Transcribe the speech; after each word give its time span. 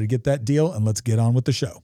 to 0.00 0.06
get 0.06 0.24
that 0.24 0.44
deal, 0.44 0.72
and 0.72 0.84
let's 0.84 1.00
get 1.00 1.18
on 1.18 1.34
with 1.34 1.44
the 1.44 1.52
show. 1.52 1.82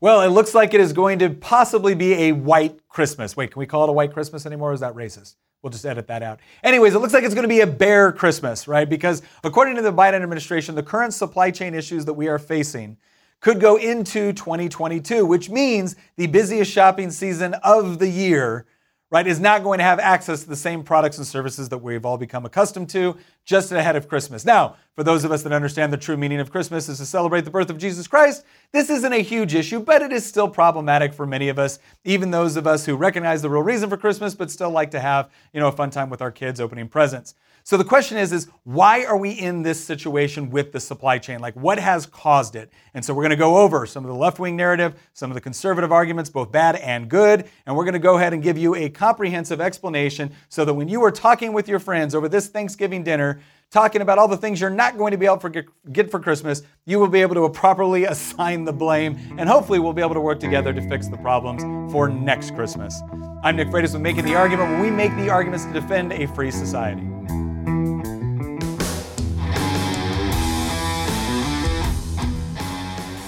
Well, 0.00 0.22
it 0.22 0.28
looks 0.28 0.54
like 0.54 0.72
it 0.72 0.80
is 0.80 0.94
going 0.94 1.18
to 1.18 1.28
possibly 1.28 1.94
be 1.94 2.14
a 2.14 2.32
white 2.32 2.88
Christmas. 2.88 3.36
Wait, 3.36 3.52
can 3.52 3.60
we 3.60 3.66
call 3.66 3.84
it 3.84 3.90
a 3.90 3.92
white 3.92 4.12
Christmas 4.12 4.46
anymore? 4.46 4.72
is 4.72 4.80
that 4.80 4.94
racist? 4.94 5.36
We'll 5.62 5.70
just 5.70 5.84
edit 5.84 6.06
that 6.06 6.22
out. 6.22 6.40
Anyways, 6.64 6.94
it 6.94 7.00
looks 7.00 7.12
like 7.12 7.22
it's 7.22 7.34
going 7.34 7.44
to 7.44 7.48
be 7.48 7.60
a 7.60 7.66
bare 7.66 8.10
Christmas, 8.12 8.66
right? 8.66 8.88
Because 8.88 9.20
according 9.44 9.76
to 9.76 9.82
the 9.82 9.92
Biden 9.92 10.22
administration, 10.22 10.74
the 10.74 10.82
current 10.82 11.12
supply 11.12 11.50
chain 11.50 11.74
issues 11.74 12.06
that 12.06 12.14
we 12.14 12.28
are 12.28 12.38
facing 12.38 12.96
could 13.40 13.60
go 13.60 13.76
into 13.76 14.32
2022, 14.32 15.26
which 15.26 15.50
means 15.50 15.96
the 16.16 16.26
busiest 16.28 16.70
shopping 16.72 17.10
season 17.10 17.54
of 17.62 17.98
the 17.98 18.08
year 18.08 18.66
right, 19.10 19.26
is 19.26 19.40
not 19.40 19.62
going 19.62 19.78
to 19.78 19.84
have 19.84 19.98
access 19.98 20.42
to 20.44 20.48
the 20.48 20.56
same 20.56 20.82
products 20.82 21.18
and 21.18 21.26
services 21.26 21.68
that 21.68 21.78
we've 21.78 22.06
all 22.06 22.16
become 22.16 22.46
accustomed 22.46 22.88
to 22.90 23.16
just 23.44 23.72
ahead 23.72 23.96
of 23.96 24.08
Christmas. 24.08 24.44
Now, 24.44 24.76
for 24.94 25.04
those 25.04 25.24
of 25.24 25.32
us 25.32 25.42
that 25.42 25.52
understand 25.52 25.92
the 25.92 25.96
true 25.96 26.16
meaning 26.16 26.40
of 26.40 26.50
Christmas 26.50 26.88
is 26.88 26.98
to 26.98 27.06
celebrate 27.06 27.42
the 27.42 27.50
birth 27.50 27.70
of 27.70 27.78
Jesus 27.78 28.06
Christ, 28.06 28.44
this 28.72 28.90
isn't 28.90 29.12
a 29.12 29.22
huge 29.22 29.54
issue, 29.54 29.80
but 29.80 30.02
it 30.02 30.12
is 30.12 30.26
still 30.26 30.48
problematic 30.48 31.14
for 31.14 31.26
many 31.26 31.48
of 31.48 31.58
us, 31.58 31.78
even 32.04 32.30
those 32.30 32.56
of 32.56 32.66
us 32.66 32.86
who 32.86 32.96
recognize 32.96 33.42
the 33.42 33.50
real 33.50 33.62
reason 33.62 33.88
for 33.88 33.96
Christmas 33.96 34.34
but 34.34 34.50
still 34.50 34.70
like 34.70 34.90
to 34.90 35.00
have, 35.00 35.30
you 35.52 35.60
know, 35.60 35.68
a 35.68 35.72
fun 35.72 35.90
time 35.90 36.10
with 36.10 36.20
our 36.20 36.30
kids 36.30 36.60
opening 36.60 36.88
presents. 36.88 37.34
So 37.62 37.76
the 37.76 37.84
question 37.84 38.16
is, 38.16 38.32
is 38.32 38.48
why 38.64 39.04
are 39.04 39.16
we 39.16 39.32
in 39.32 39.62
this 39.62 39.82
situation 39.82 40.50
with 40.50 40.72
the 40.72 40.80
supply 40.80 41.18
chain? 41.18 41.40
Like 41.40 41.54
what 41.54 41.78
has 41.78 42.06
caused 42.06 42.56
it? 42.56 42.72
And 42.94 43.04
so 43.04 43.12
we're 43.12 43.22
going 43.22 43.30
to 43.30 43.36
go 43.36 43.58
over 43.58 43.86
some 43.86 44.04
of 44.04 44.08
the 44.08 44.16
left-wing 44.16 44.56
narrative, 44.56 44.94
some 45.12 45.30
of 45.30 45.34
the 45.34 45.40
conservative 45.40 45.92
arguments, 45.92 46.30
both 46.30 46.50
bad 46.50 46.76
and 46.76 47.08
good, 47.08 47.48
and 47.66 47.76
we're 47.76 47.84
going 47.84 47.92
to 47.92 47.98
go 47.98 48.16
ahead 48.16 48.32
and 48.32 48.42
give 48.42 48.56
you 48.56 48.74
a 48.74 48.88
comprehensive 48.88 49.60
explanation 49.60 50.32
so 50.48 50.64
that 50.64 50.74
when 50.74 50.88
you 50.88 51.02
are 51.04 51.10
talking 51.10 51.52
with 51.52 51.68
your 51.68 51.78
friends 51.78 52.14
over 52.14 52.28
this 52.28 52.48
Thanksgiving 52.48 53.02
dinner, 53.02 53.39
talking 53.70 54.02
about 54.02 54.18
all 54.18 54.26
the 54.26 54.36
things 54.36 54.60
you're 54.60 54.68
not 54.68 54.98
going 54.98 55.12
to 55.12 55.16
be 55.16 55.26
able 55.26 55.38
to 55.38 55.64
get 55.92 56.10
for 56.10 56.18
Christmas, 56.18 56.62
you 56.86 56.98
will 56.98 57.08
be 57.08 57.20
able 57.20 57.36
to 57.36 57.48
properly 57.48 58.04
assign 58.06 58.64
the 58.64 58.72
blame, 58.72 59.18
and 59.38 59.48
hopefully 59.48 59.78
we'll 59.78 59.92
be 59.92 60.02
able 60.02 60.14
to 60.14 60.20
work 60.20 60.40
together 60.40 60.72
to 60.72 60.88
fix 60.88 61.08
the 61.08 61.16
problems 61.18 61.62
for 61.92 62.08
next 62.08 62.54
Christmas. 62.54 63.00
I'm 63.42 63.56
Nick 63.56 63.68
Freitas 63.68 63.92
with 63.92 64.02
Making 64.02 64.24
the 64.24 64.34
Argument, 64.34 64.70
where 64.70 64.82
we 64.82 64.90
make 64.90 65.14
the 65.16 65.30
arguments 65.30 65.64
to 65.64 65.72
defend 65.72 66.12
a 66.12 66.26
free 66.28 66.50
society. 66.50 67.06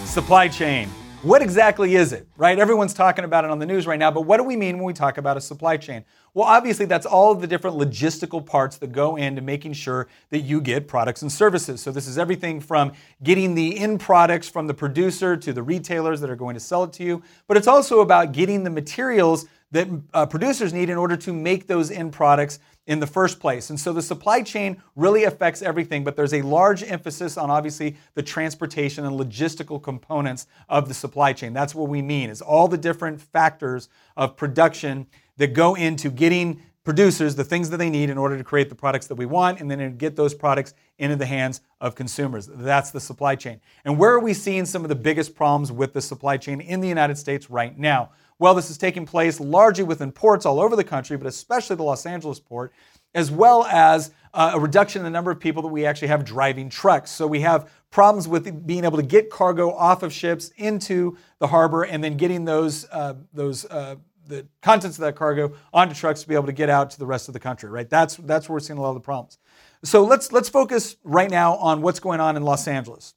Supply 0.05 0.49
chain. 0.49 0.91
What 1.22 1.41
exactly 1.41 1.94
is 1.94 2.12
it, 2.12 2.27
right? 2.37 2.59
Everyone's 2.59 2.94
talking 2.94 3.25
about 3.25 3.44
it 3.44 3.50
on 3.53 3.60
the 3.60 3.66
news 3.66 3.87
right 3.87 3.99
now, 3.99 4.10
but 4.10 4.22
what 4.22 4.38
do 4.38 4.43
we 4.43 4.56
mean 4.56 4.78
when 4.78 4.84
we 4.84 4.93
talk 4.93 5.19
about 5.19 5.37
a 5.37 5.41
supply 5.41 5.77
chain? 5.77 6.05
Well, 6.34 6.49
obviously, 6.49 6.84
that's 6.84 7.06
all 7.06 7.31
of 7.31 7.41
the 7.41 7.47
different 7.47 7.77
logistical 7.77 8.44
parts 8.44 8.78
that 8.78 8.91
go 8.91 9.15
into 9.15 9.41
making 9.41 9.75
sure 9.75 10.09
that 10.31 10.41
you 10.41 10.61
get 10.61 10.88
products 10.88 11.22
and 11.22 11.31
services. 11.31 11.81
So, 11.81 11.93
this 11.93 12.09
is 12.09 12.19
everything 12.19 12.61
from 12.61 12.91
getting 13.22 13.55
the 13.55 13.78
end 13.78 14.00
products 14.00 14.49
from 14.49 14.66
the 14.66 14.75
producer 14.75 15.37
to 15.37 15.53
the 15.53 15.62
retailers 15.62 16.21
that 16.22 16.28
are 16.28 16.34
going 16.34 16.55
to 16.55 16.61
sell 16.61 16.82
it 16.82 16.93
to 16.94 17.05
you, 17.05 17.22
but 17.47 17.56
it's 17.56 17.69
also 17.69 18.00
about 18.00 18.32
getting 18.32 18.65
the 18.65 18.71
materials 18.71 19.47
that 19.71 19.88
uh, 20.15 20.27
producers 20.27 20.72
need 20.72 20.91
in 20.91 20.99
order 20.99 21.16
to 21.16 21.32
make 21.32 21.69
those 21.69 21.93
end 21.93 22.12
products 22.12 22.59
in 22.87 22.98
the 22.98 23.06
first 23.06 23.38
place. 23.38 23.70
And 23.70 23.78
so 23.78 23.93
the 23.93 24.03
supply 24.03 24.43
chain 24.43 24.82
really 24.97 25.25
affects 25.25 25.62
everything, 25.62 26.03
but 26.03 26.16
there's 26.16 26.34
a 26.34 26.43
large 26.43 26.82
emphasis 26.82 27.37
on 27.37 27.50
obviously 27.50 27.97
the 28.15 28.22
transportation 28.22 29.04
and 29.04 29.19
logistical 29.19 29.81
components 29.81 30.47
of 30.69 30.88
the 30.88 30.94
supply 30.94 31.32
chain. 31.32 31.53
That's 31.53 31.75
what 31.75 31.88
we 31.88 32.03
mean 32.03 32.28
is 32.28 32.43
all 32.43 32.66
the 32.66 32.78
different 32.78 33.20
factors 33.20 33.88
of 34.16 34.37
production 34.37 35.06
that 35.37 35.54
go 35.54 35.75
into 35.75 36.10
getting 36.10 36.60
producers 36.84 37.37
the 37.37 37.44
things 37.44 37.70
that 37.70 37.76
they 37.76 37.91
need 37.91 38.10
in 38.10 38.19
order 38.19 38.37
to 38.37 38.43
create 38.43 38.69
the 38.69 38.75
products 38.75 39.06
that 39.06 39.14
we 39.14 39.25
want 39.26 39.60
and 39.60 39.70
then 39.70 39.97
get 39.97 40.16
those 40.16 40.34
products 40.34 40.75
into 40.99 41.14
the 41.14 41.26
hands 41.26 41.60
of 41.81 41.94
consumers. 41.94 42.49
That's 42.53 42.91
the 42.91 43.00
supply 43.00 43.37
chain. 43.37 43.60
And 43.84 43.99
where 43.99 44.12
are 44.12 44.20
we 44.20 44.34
seeing 44.34 44.66
some 44.66 44.82
of 44.82 44.88
the 44.88 44.97
biggest 44.97 45.37
problems 45.37 45.70
with 45.70 45.93
the 45.93 46.03
supply 46.03 46.37
chain 46.37 46.60
in 46.60 46.81
the 46.81 46.88
United 46.88 47.16
States 47.16 47.49
right 47.49 47.78
now? 47.78 48.10
Well, 48.43 48.55
this 48.55 48.71
is 48.71 48.77
taking 48.77 49.07
place 49.07 49.39
largely 49.39 49.85
within 49.85 50.11
ports 50.11 50.47
all 50.47 50.59
over 50.59 50.75
the 50.75 50.83
country, 50.83 51.17
but 51.17 51.29
especially 51.29 51.77
the 51.77 51.85
Los 51.85 52.07
Angeles 52.07 52.41
port, 52.41 52.73
as 53.15 53.31
well 53.31 53.65
as 53.67 54.11
uh, 54.35 54.51
a 54.55 54.59
reduction 54.59 54.99
in 54.99 55.05
the 55.05 55.11
number 55.11 55.31
of 55.31 55.39
people 55.39 55.63
that 55.63 55.69
we 55.69 55.87
actually 55.87 56.09
have 56.09 56.25
driving 56.25 56.69
trucks. 56.69 57.13
So 57.13 57.25
we 57.25 57.43
have 57.43 57.71
problems 57.93 58.27
with 58.27 58.67
being 58.67 58.85
able 58.85 58.97
to 58.97 59.05
get 59.05 59.31
cargo 59.31 59.71
off 59.71 60.03
of 60.03 60.13
ships 60.13 60.51
into 60.57 61.17
the 61.39 61.47
harbor 61.47 61.85
and 61.85 62.03
then 62.03 62.17
getting 62.17 62.45
those 62.45 62.85
uh, 62.91 63.15
those 63.33 63.65
uh, 63.67 63.95
the 64.27 64.45
contents 64.61 64.99
of 64.99 65.03
that 65.03 65.15
cargo 65.15 65.53
onto 65.73 65.95
trucks 65.95 66.23
to 66.23 66.29
be 66.29 66.35
able 66.35 66.47
to 66.47 66.53
get 66.53 66.69
out 66.69 66.91
to 66.91 66.99
the 66.99 67.07
rest 67.07 67.29
of 67.29 67.35
the 67.35 67.41
country. 67.41 67.71
Right? 67.71 67.89
That's 67.89 68.17
that's 68.17 68.49
where 68.49 68.55
we're 68.55 68.61
seeing 68.61 68.77
a 68.77 68.83
lot 68.83 68.89
of 68.89 68.97
the 68.97 69.03
problems. 69.03 69.39
So 69.85 70.03
let's 70.03 70.33
let's 70.33 70.49
focus 70.49 70.97
right 71.05 71.31
now 71.31 71.55
on 71.59 71.81
what's 71.81 72.01
going 72.01 72.19
on 72.19 72.37
in 72.37 72.43
Los 72.43 72.67
Angeles 72.67 73.15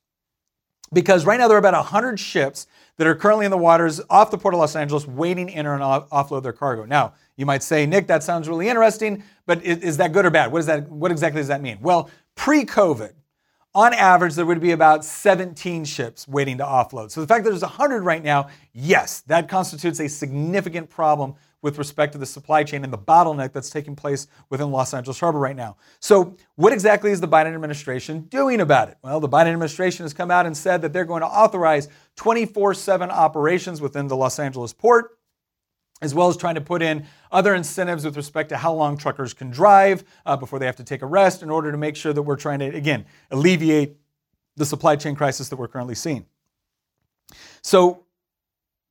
because 0.93 1.25
right 1.25 1.39
now 1.39 1.47
there 1.47 1.57
are 1.57 1.59
about 1.59 1.73
100 1.73 2.19
ships 2.19 2.67
that 2.97 3.07
are 3.07 3.15
currently 3.15 3.45
in 3.45 3.51
the 3.51 3.57
waters 3.57 4.01
off 4.09 4.31
the 4.31 4.37
port 4.37 4.53
of 4.53 4.59
Los 4.59 4.75
Angeles 4.75 5.07
waiting 5.07 5.49
in 5.49 5.65
and 5.65 5.83
off- 5.83 6.09
offload 6.09 6.43
their 6.43 6.53
cargo. 6.53 6.85
Now, 6.85 7.13
you 7.35 7.45
might 7.45 7.63
say, 7.63 7.85
Nick, 7.85 8.07
that 8.07 8.23
sounds 8.23 8.47
really 8.47 8.69
interesting, 8.69 9.23
but 9.45 9.63
is, 9.63 9.79
is 9.79 9.97
that 9.97 10.13
good 10.13 10.25
or 10.25 10.29
bad? 10.29 10.51
What, 10.51 10.59
is 10.59 10.65
that, 10.67 10.89
what 10.89 11.11
exactly 11.11 11.41
does 11.41 11.49
that 11.49 11.61
mean? 11.61 11.79
Well, 11.81 12.09
pre 12.35 12.65
COVID, 12.65 13.13
on 13.73 13.93
average, 13.93 14.35
there 14.35 14.45
would 14.45 14.61
be 14.61 14.71
about 14.71 15.03
17 15.03 15.83
ships 15.83 16.27
waiting 16.29 16.57
to 16.59 16.63
offload. 16.63 17.11
So 17.11 17.19
the 17.19 17.27
fact 17.27 17.43
that 17.43 17.49
there's 17.49 17.61
100 17.61 18.03
right 18.03 18.23
now, 18.23 18.47
yes, 18.71 19.19
that 19.21 19.49
constitutes 19.49 19.99
a 19.99 20.07
significant 20.07 20.89
problem 20.89 21.35
with 21.65 21.79
respect 21.79 22.13
to 22.13 22.19
the 22.19 22.27
supply 22.27 22.63
chain 22.63 22.83
and 22.83 22.93
the 22.93 22.97
bottleneck 22.97 23.51
that's 23.51 23.71
taking 23.71 23.95
place 23.95 24.27
within 24.51 24.69
Los 24.69 24.93
Angeles 24.93 25.19
Harbor 25.19 25.39
right 25.39 25.55
now. 25.55 25.77
So, 25.99 26.35
what 26.57 26.71
exactly 26.71 27.09
is 27.09 27.19
the 27.19 27.27
Biden 27.27 27.55
administration 27.55 28.21
doing 28.29 28.61
about 28.61 28.89
it? 28.89 28.97
Well, 29.01 29.19
the 29.19 29.27
Biden 29.27 29.47
administration 29.47 30.03
has 30.03 30.13
come 30.13 30.29
out 30.29 30.45
and 30.45 30.55
said 30.55 30.83
that 30.83 30.93
they're 30.93 31.05
going 31.05 31.21
to 31.21 31.27
authorize 31.27 31.87
24 32.17 32.75
7 32.75 33.09
operations 33.09 33.81
within 33.81 34.07
the 34.07 34.15
Los 34.15 34.37
Angeles 34.37 34.73
port 34.73 35.17
as 36.03 36.13
well 36.13 36.27
as 36.27 36.37
trying 36.37 36.53
to 36.53 36.61
put 36.61 36.83
in 36.83 37.03
other 37.31 37.55
incentives 37.55 38.05
with 38.05 38.15
respect 38.15 38.49
to 38.49 38.57
how 38.57 38.71
long 38.71 38.95
truckers 38.95 39.33
can 39.33 39.49
drive 39.49 40.03
uh, 40.27 40.37
before 40.37 40.59
they 40.59 40.67
have 40.67 40.75
to 40.75 40.83
take 40.83 41.01
a 41.01 41.07
rest 41.07 41.41
in 41.41 41.49
order 41.49 41.71
to 41.71 41.77
make 41.79 41.95
sure 41.95 42.13
that 42.13 42.21
we're 42.21 42.35
trying 42.35 42.59
to, 42.59 42.65
again, 42.65 43.05
alleviate 43.31 43.97
the 44.55 44.65
supply 44.65 44.95
chain 44.95 45.15
crisis 45.15 45.49
that 45.49 45.55
we're 45.55 45.67
currently 45.67 45.95
seeing. 45.95 46.27
So, 47.63 48.04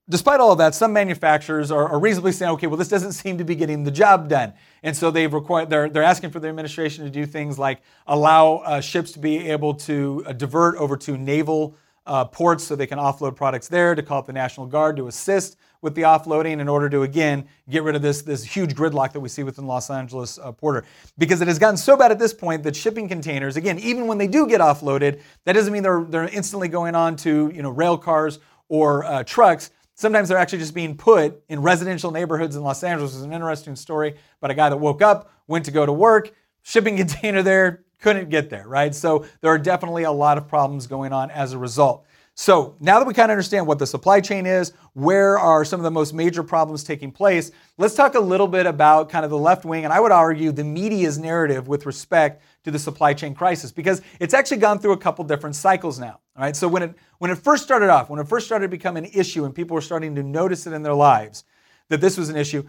despite 0.08 0.40
all 0.40 0.52
of 0.52 0.58
that, 0.58 0.74
some 0.74 0.92
manufacturers 0.92 1.70
are, 1.70 1.88
are, 1.88 1.98
reasonably 1.98 2.32
saying, 2.32 2.52
okay, 2.52 2.66
well, 2.66 2.76
this 2.76 2.88
doesn't 2.88 3.12
seem 3.12 3.38
to 3.38 3.44
be 3.44 3.54
getting 3.54 3.84
the 3.84 3.90
job 3.90 4.28
done. 4.28 4.52
And 4.82 4.96
so 4.96 5.10
they've 5.10 5.32
required, 5.32 5.70
they're, 5.70 5.88
they're 5.88 6.02
asking 6.02 6.30
for 6.30 6.40
the 6.40 6.48
administration 6.48 7.04
to 7.04 7.10
do 7.10 7.26
things 7.26 7.58
like 7.58 7.80
allow 8.06 8.56
uh, 8.56 8.80
ships 8.80 9.12
to 9.12 9.18
be 9.18 9.50
able 9.50 9.74
to 9.74 10.22
uh, 10.26 10.32
divert 10.32 10.76
over 10.76 10.96
to 10.98 11.16
naval 11.16 11.76
uh, 12.06 12.24
ports 12.26 12.64
so 12.64 12.76
they 12.76 12.86
can 12.86 12.98
offload 12.98 13.34
products 13.34 13.68
there, 13.68 13.94
to 13.94 14.02
call 14.02 14.18
up 14.18 14.26
the 14.26 14.32
National 14.32 14.66
Guard 14.66 14.96
to 14.96 15.06
assist 15.06 15.56
with 15.80 15.94
the 15.94 16.02
offloading 16.02 16.60
in 16.60 16.68
order 16.68 16.88
to, 16.88 17.02
again, 17.02 17.46
get 17.68 17.82
rid 17.82 17.94
of 17.94 18.02
this, 18.02 18.22
this 18.22 18.44
huge 18.44 18.74
gridlock 18.74 19.12
that 19.12 19.20
we 19.20 19.28
see 19.28 19.42
within 19.42 19.66
Los 19.66 19.90
Angeles 19.90 20.38
uh, 20.38 20.52
Porter. 20.52 20.84
Because 21.18 21.40
it 21.40 21.48
has 21.48 21.58
gotten 21.58 21.76
so 21.76 21.96
bad 21.96 22.10
at 22.10 22.18
this 22.18 22.32
point 22.32 22.62
that 22.64 22.76
shipping 22.76 23.08
containers, 23.08 23.56
again, 23.56 23.78
even 23.78 24.06
when 24.06 24.18
they 24.18 24.26
do 24.26 24.46
get 24.46 24.60
offloaded, 24.60 25.20
that 25.44 25.54
doesn't 25.54 25.72
mean 25.72 25.82
they're, 25.82 26.04
they're 26.04 26.28
instantly 26.28 26.68
going 26.68 26.94
on 26.94 27.16
to 27.16 27.50
you 27.54 27.62
know, 27.62 27.70
rail 27.70 27.96
cars 27.96 28.38
or 28.68 29.04
uh, 29.04 29.22
trucks. 29.24 29.70
Sometimes 29.94 30.28
they're 30.28 30.38
actually 30.38 30.58
just 30.58 30.74
being 30.74 30.96
put 30.96 31.42
in 31.48 31.62
residential 31.62 32.10
neighborhoods 32.10 32.56
in 32.56 32.62
Los 32.62 32.82
Angeles. 32.82 33.12
There's 33.12 33.24
an 33.24 33.32
interesting 33.32 33.76
story 33.76 34.16
about 34.40 34.50
a 34.50 34.54
guy 34.54 34.68
that 34.68 34.76
woke 34.76 35.02
up, 35.02 35.30
went 35.46 35.64
to 35.66 35.70
go 35.70 35.86
to 35.86 35.92
work, 35.92 36.32
shipping 36.62 36.96
container 36.98 37.42
there, 37.42 37.84
couldn't 38.00 38.28
get 38.28 38.50
there, 38.50 38.66
right? 38.66 38.94
So 38.94 39.24
there 39.40 39.50
are 39.50 39.58
definitely 39.58 40.02
a 40.02 40.12
lot 40.12 40.36
of 40.36 40.48
problems 40.48 40.86
going 40.86 41.12
on 41.12 41.30
as 41.30 41.52
a 41.52 41.58
result. 41.58 42.04
So 42.36 42.74
now 42.80 42.98
that 42.98 43.06
we 43.06 43.14
kind 43.14 43.30
of 43.30 43.34
understand 43.34 43.68
what 43.68 43.78
the 43.78 43.86
supply 43.86 44.20
chain 44.20 44.44
is, 44.44 44.72
where 44.94 45.38
are 45.38 45.64
some 45.64 45.78
of 45.78 45.84
the 45.84 45.90
most 45.92 46.12
major 46.12 46.42
problems 46.42 46.82
taking 46.82 47.12
place, 47.12 47.52
let's 47.78 47.94
talk 47.94 48.16
a 48.16 48.20
little 48.20 48.48
bit 48.48 48.66
about 48.66 49.08
kind 49.08 49.24
of 49.24 49.30
the 49.30 49.38
left 49.38 49.64
wing, 49.64 49.84
and 49.84 49.92
I 49.92 50.00
would 50.00 50.10
argue 50.10 50.50
the 50.50 50.64
media's 50.64 51.16
narrative 51.16 51.68
with 51.68 51.86
respect 51.86 52.42
to 52.64 52.70
the 52.70 52.78
supply 52.78 53.14
chain 53.14 53.34
crisis, 53.34 53.70
because 53.70 54.02
it's 54.18 54.34
actually 54.34 54.56
gone 54.56 54.78
through 54.78 54.92
a 54.92 54.98
couple 54.98 55.24
different 55.24 55.54
cycles 55.54 55.98
now. 55.98 56.20
All 56.36 56.42
right. 56.42 56.56
So 56.56 56.66
when 56.66 56.82
it 56.82 56.94
when 57.18 57.30
it 57.30 57.38
first 57.38 57.62
started 57.62 57.90
off, 57.90 58.10
when 58.10 58.18
it 58.18 58.26
first 58.26 58.46
started 58.46 58.66
to 58.66 58.70
become 58.70 58.96
an 58.96 59.04
issue 59.06 59.44
and 59.44 59.54
people 59.54 59.74
were 59.74 59.80
starting 59.80 60.14
to 60.16 60.22
notice 60.22 60.66
it 60.66 60.72
in 60.72 60.82
their 60.82 60.94
lives 60.94 61.44
that 61.88 62.00
this 62.00 62.16
was 62.16 62.30
an 62.30 62.36
issue, 62.36 62.64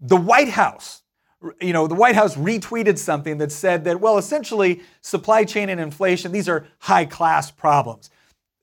the 0.00 0.16
White 0.16 0.48
House, 0.48 1.02
you 1.60 1.72
know, 1.72 1.86
the 1.86 1.94
White 1.94 2.14
House 2.14 2.36
retweeted 2.36 2.96
something 2.96 3.38
that 3.38 3.50
said 3.50 3.84
that, 3.84 4.00
well, 4.00 4.16
essentially, 4.16 4.82
supply 5.00 5.44
chain 5.44 5.68
and 5.68 5.80
inflation, 5.80 6.32
these 6.32 6.48
are 6.48 6.66
high 6.78 7.04
class 7.04 7.50
problems 7.50 8.10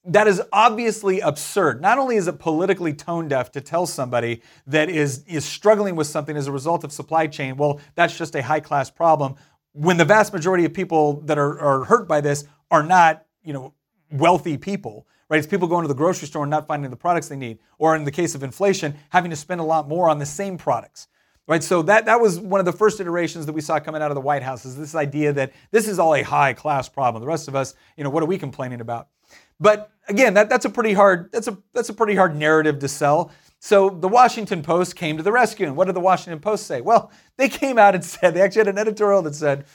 that 0.07 0.27
is 0.27 0.41
obviously 0.53 1.19
absurd. 1.19 1.81
Not 1.81 1.97
only 1.97 2.15
is 2.15 2.27
it 2.27 2.39
politically 2.39 2.93
tone 2.93 3.27
deaf 3.27 3.51
to 3.51 3.61
tell 3.61 3.85
somebody 3.85 4.41
that 4.65 4.89
is, 4.89 5.23
is 5.27 5.43
struggling 5.43 5.95
with 5.95 6.07
something 6.07 6.37
as 6.37 6.47
a 6.47 6.51
result 6.51 6.83
of 6.85 6.93
supply 6.93 7.27
chain, 7.27 7.57
well, 7.57 7.81
that's 7.95 8.17
just 8.17 8.33
a 8.35 8.41
high 8.41 8.61
class 8.61 8.89
problem, 8.89 9.35
when 9.77 9.97
the 9.97 10.05
vast 10.05 10.33
majority 10.33 10.65
of 10.65 10.73
people 10.73 11.21
that 11.21 11.37
are, 11.37 11.59
are 11.59 11.83
hurt 11.83 12.07
by 12.07 12.19
this 12.19 12.45
are 12.71 12.83
not, 12.83 13.25
you 13.43 13.53
know, 13.53 13.73
wealthy 14.11 14.57
people, 14.57 15.07
right? 15.29 15.37
It's 15.37 15.47
people 15.47 15.67
going 15.67 15.83
to 15.83 15.87
the 15.87 15.93
grocery 15.93 16.27
store 16.27 16.43
and 16.43 16.49
not 16.49 16.67
finding 16.67 16.89
the 16.89 16.97
products 16.97 17.27
they 17.27 17.35
need, 17.35 17.59
or 17.77 17.95
in 17.95 18.03
the 18.03 18.11
case 18.11 18.33
of 18.33 18.43
inflation, 18.43 18.95
having 19.09 19.29
to 19.29 19.37
spend 19.37 19.61
a 19.61 19.63
lot 19.63 19.87
more 19.87 20.09
on 20.09 20.17
the 20.17 20.25
same 20.25 20.57
products. 20.57 21.07
Right, 21.49 21.63
so 21.63 21.81
that, 21.83 22.07
that 22.07 22.19
was 22.19 22.41
one 22.41 22.59
of 22.59 22.65
the 22.65 22.73
first 22.73 22.99
iterations 22.99 23.45
that 23.45 23.53
we 23.53 23.61
saw 23.61 23.79
coming 23.79 24.01
out 24.01 24.11
of 24.11 24.15
the 24.15 24.21
White 24.21 24.43
House 24.43 24.65
is 24.65 24.75
this 24.75 24.95
idea 24.95 25.31
that 25.31 25.53
this 25.71 25.87
is 25.87 25.97
all 25.97 26.13
a 26.13 26.21
high 26.21 26.51
class 26.51 26.89
problem. 26.89 27.21
The 27.21 27.27
rest 27.27 27.47
of 27.47 27.55
us, 27.55 27.73
you 27.95 28.03
know, 28.03 28.09
what 28.09 28.21
are 28.21 28.25
we 28.25 28.37
complaining 28.37 28.81
about? 28.81 29.07
But 29.57 29.89
again, 30.09 30.33
that, 30.33 30.49
that's 30.49 30.65
a 30.65 30.69
pretty 30.69 30.91
hard 30.91 31.31
that's 31.31 31.47
a 31.47 31.57
that's 31.73 31.87
a 31.87 31.93
pretty 31.93 32.15
hard 32.15 32.35
narrative 32.35 32.79
to 32.79 32.89
sell. 32.89 33.31
So 33.59 33.89
the 33.89 34.07
Washington 34.07 34.61
Post 34.61 34.95
came 34.95 35.17
to 35.17 35.23
the 35.23 35.31
rescue. 35.31 35.65
And 35.65 35.75
what 35.75 35.85
did 35.85 35.95
the 35.95 36.01
Washington 36.01 36.39
Post 36.39 36.67
say? 36.67 36.81
Well, 36.81 37.11
they 37.37 37.49
came 37.49 37.77
out 37.77 37.95
and 37.95 38.03
said 38.05 38.33
they 38.33 38.41
actually 38.41 38.61
had 38.61 38.67
an 38.67 38.77
editorial 38.77 39.21
that 39.23 39.35
said, 39.35 39.65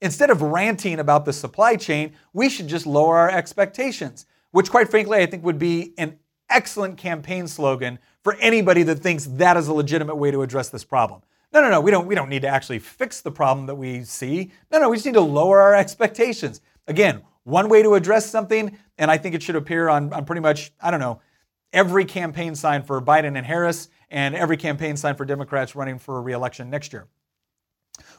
instead 0.00 0.30
of 0.30 0.42
ranting 0.42 0.98
about 0.98 1.24
the 1.24 1.32
supply 1.32 1.76
chain, 1.76 2.12
we 2.32 2.48
should 2.48 2.68
just 2.68 2.86
lower 2.86 3.16
our 3.18 3.30
expectations, 3.30 4.26
which 4.50 4.70
quite 4.70 4.90
frankly 4.90 5.18
I 5.18 5.26
think 5.26 5.44
would 5.44 5.58
be 5.58 5.94
an 5.98 6.18
excellent 6.50 6.98
campaign 6.98 7.48
slogan 7.48 7.98
for 8.22 8.34
anybody 8.36 8.82
that 8.84 8.98
thinks 8.98 9.24
that 9.24 9.56
is 9.56 9.68
a 9.68 9.72
legitimate 9.72 10.16
way 10.16 10.30
to 10.30 10.42
address 10.42 10.68
this 10.68 10.84
problem. 10.84 11.22
No, 11.52 11.60
no, 11.60 11.70
no, 11.70 11.80
we 11.80 11.90
don't 11.90 12.06
we 12.06 12.14
don't 12.14 12.30
need 12.30 12.42
to 12.42 12.48
actually 12.48 12.78
fix 12.78 13.20
the 13.20 13.30
problem 13.30 13.66
that 13.66 13.74
we 13.74 14.04
see. 14.04 14.50
No, 14.70 14.80
no, 14.80 14.88
we 14.88 14.96
just 14.96 15.04
need 15.04 15.14
to 15.14 15.20
lower 15.20 15.60
our 15.60 15.74
expectations. 15.74 16.60
Again, 16.86 17.22
one 17.44 17.68
way 17.68 17.82
to 17.82 17.94
address 17.94 18.28
something, 18.28 18.78
and 18.98 19.10
I 19.10 19.18
think 19.18 19.34
it 19.34 19.42
should 19.42 19.56
appear 19.56 19.88
on, 19.88 20.12
on 20.12 20.24
pretty 20.24 20.40
much, 20.40 20.72
I 20.80 20.90
don't 20.90 21.00
know, 21.00 21.20
every 21.72 22.04
campaign 22.04 22.54
sign 22.54 22.82
for 22.82 23.00
Biden 23.00 23.36
and 23.36 23.46
Harris 23.46 23.88
and 24.10 24.34
every 24.34 24.56
campaign 24.56 24.96
sign 24.96 25.14
for 25.14 25.24
Democrats 25.24 25.74
running 25.74 25.98
for 25.98 26.20
reelection 26.20 26.70
next 26.70 26.92
year. 26.92 27.06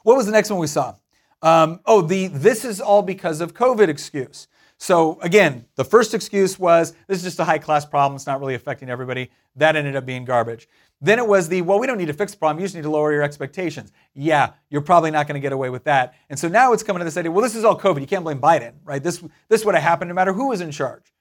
What 0.03 0.17
was 0.17 0.25
the 0.25 0.31
next 0.31 0.49
one 0.49 0.59
we 0.59 0.67
saw? 0.67 0.95
Um, 1.41 1.81
oh, 1.85 2.01
the 2.01 2.27
this 2.27 2.63
is 2.63 2.79
all 2.79 3.01
because 3.01 3.41
of 3.41 3.53
COVID 3.53 3.89
excuse. 3.89 4.47
So 4.77 5.19
again, 5.21 5.65
the 5.75 5.85
first 5.85 6.13
excuse 6.13 6.57
was 6.57 6.93
this 7.07 7.17
is 7.17 7.23
just 7.23 7.39
a 7.39 7.45
high 7.45 7.57
class 7.57 7.85
problem. 7.85 8.15
It's 8.15 8.27
not 8.27 8.39
really 8.39 8.55
affecting 8.55 8.89
everybody. 8.89 9.29
That 9.55 9.75
ended 9.75 9.95
up 9.95 10.05
being 10.05 10.25
garbage. 10.25 10.67
Then 10.99 11.19
it 11.19 11.27
was 11.27 11.49
the, 11.49 11.61
well, 11.61 11.79
we 11.79 11.85
don't 11.87 11.97
need 11.97 12.07
to 12.07 12.13
fix 12.13 12.31
the 12.31 12.37
problem. 12.37 12.59
You 12.59 12.65
just 12.65 12.75
need 12.75 12.83
to 12.83 12.89
lower 12.89 13.11
your 13.11 13.23
expectations. 13.23 13.91
Yeah, 14.13 14.51
you're 14.69 14.81
probably 14.81 15.11
not 15.11 15.27
going 15.27 15.35
to 15.35 15.41
get 15.41 15.51
away 15.51 15.69
with 15.69 15.83
that. 15.83 16.15
And 16.29 16.39
so 16.39 16.47
now 16.47 16.71
it's 16.71 16.81
coming 16.81 16.99
to 16.99 17.05
this 17.05 17.17
idea, 17.17 17.31
well, 17.31 17.43
this 17.43 17.55
is 17.55 17.65
all 17.65 17.77
COVID. 17.77 17.99
You 17.99 18.07
can't 18.07 18.23
blame 18.23 18.39
Biden, 18.39 18.73
right? 18.83 19.03
This, 19.03 19.21
this 19.49 19.65
would 19.65 19.75
have 19.75 19.83
happened 19.83 20.07
no 20.07 20.15
matter 20.15 20.31
who 20.31 20.47
was 20.47 20.61
in 20.61 20.71
charge. 20.71 21.13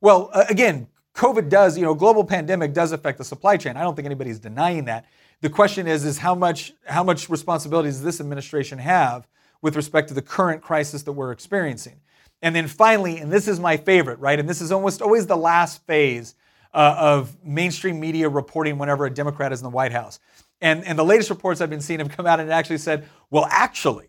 Well, 0.00 0.30
uh, 0.32 0.44
again, 0.48 0.86
COVID 1.14 1.48
does, 1.48 1.78
you 1.78 1.84
know, 1.84 1.94
global 1.94 2.24
pandemic 2.24 2.72
does 2.72 2.92
affect 2.92 3.18
the 3.18 3.24
supply 3.24 3.56
chain. 3.56 3.76
I 3.76 3.82
don't 3.82 3.94
think 3.94 4.06
anybody's 4.06 4.38
denying 4.38 4.84
that. 4.86 5.06
The 5.40 5.50
question 5.50 5.86
is, 5.86 6.04
is 6.04 6.18
how 6.18 6.34
much, 6.34 6.72
how 6.86 7.04
much 7.04 7.28
responsibility 7.28 7.88
does 7.88 8.02
this 8.02 8.20
administration 8.20 8.78
have 8.78 9.26
with 9.62 9.76
respect 9.76 10.08
to 10.08 10.14
the 10.14 10.22
current 10.22 10.62
crisis 10.62 11.02
that 11.04 11.12
we're 11.12 11.30
experiencing? 11.30 12.00
And 12.42 12.54
then 12.54 12.66
finally, 12.66 13.18
and 13.18 13.32
this 13.32 13.46
is 13.46 13.60
my 13.60 13.76
favorite, 13.76 14.18
right? 14.18 14.38
And 14.38 14.48
this 14.48 14.60
is 14.60 14.72
almost 14.72 15.00
always 15.00 15.26
the 15.26 15.36
last 15.36 15.86
phase 15.86 16.34
uh, 16.74 16.96
of 16.98 17.36
mainstream 17.44 18.00
media 18.00 18.28
reporting 18.28 18.76
whenever 18.76 19.06
a 19.06 19.10
Democrat 19.10 19.52
is 19.52 19.60
in 19.60 19.64
the 19.64 19.70
White 19.70 19.92
House. 19.92 20.18
And, 20.60 20.84
and 20.84 20.98
the 20.98 21.04
latest 21.04 21.30
reports 21.30 21.60
I've 21.60 21.70
been 21.70 21.80
seeing 21.80 22.00
have 22.00 22.10
come 22.10 22.26
out 22.26 22.40
and 22.40 22.52
actually 22.52 22.78
said, 22.78 23.08
well, 23.30 23.46
actually, 23.50 24.08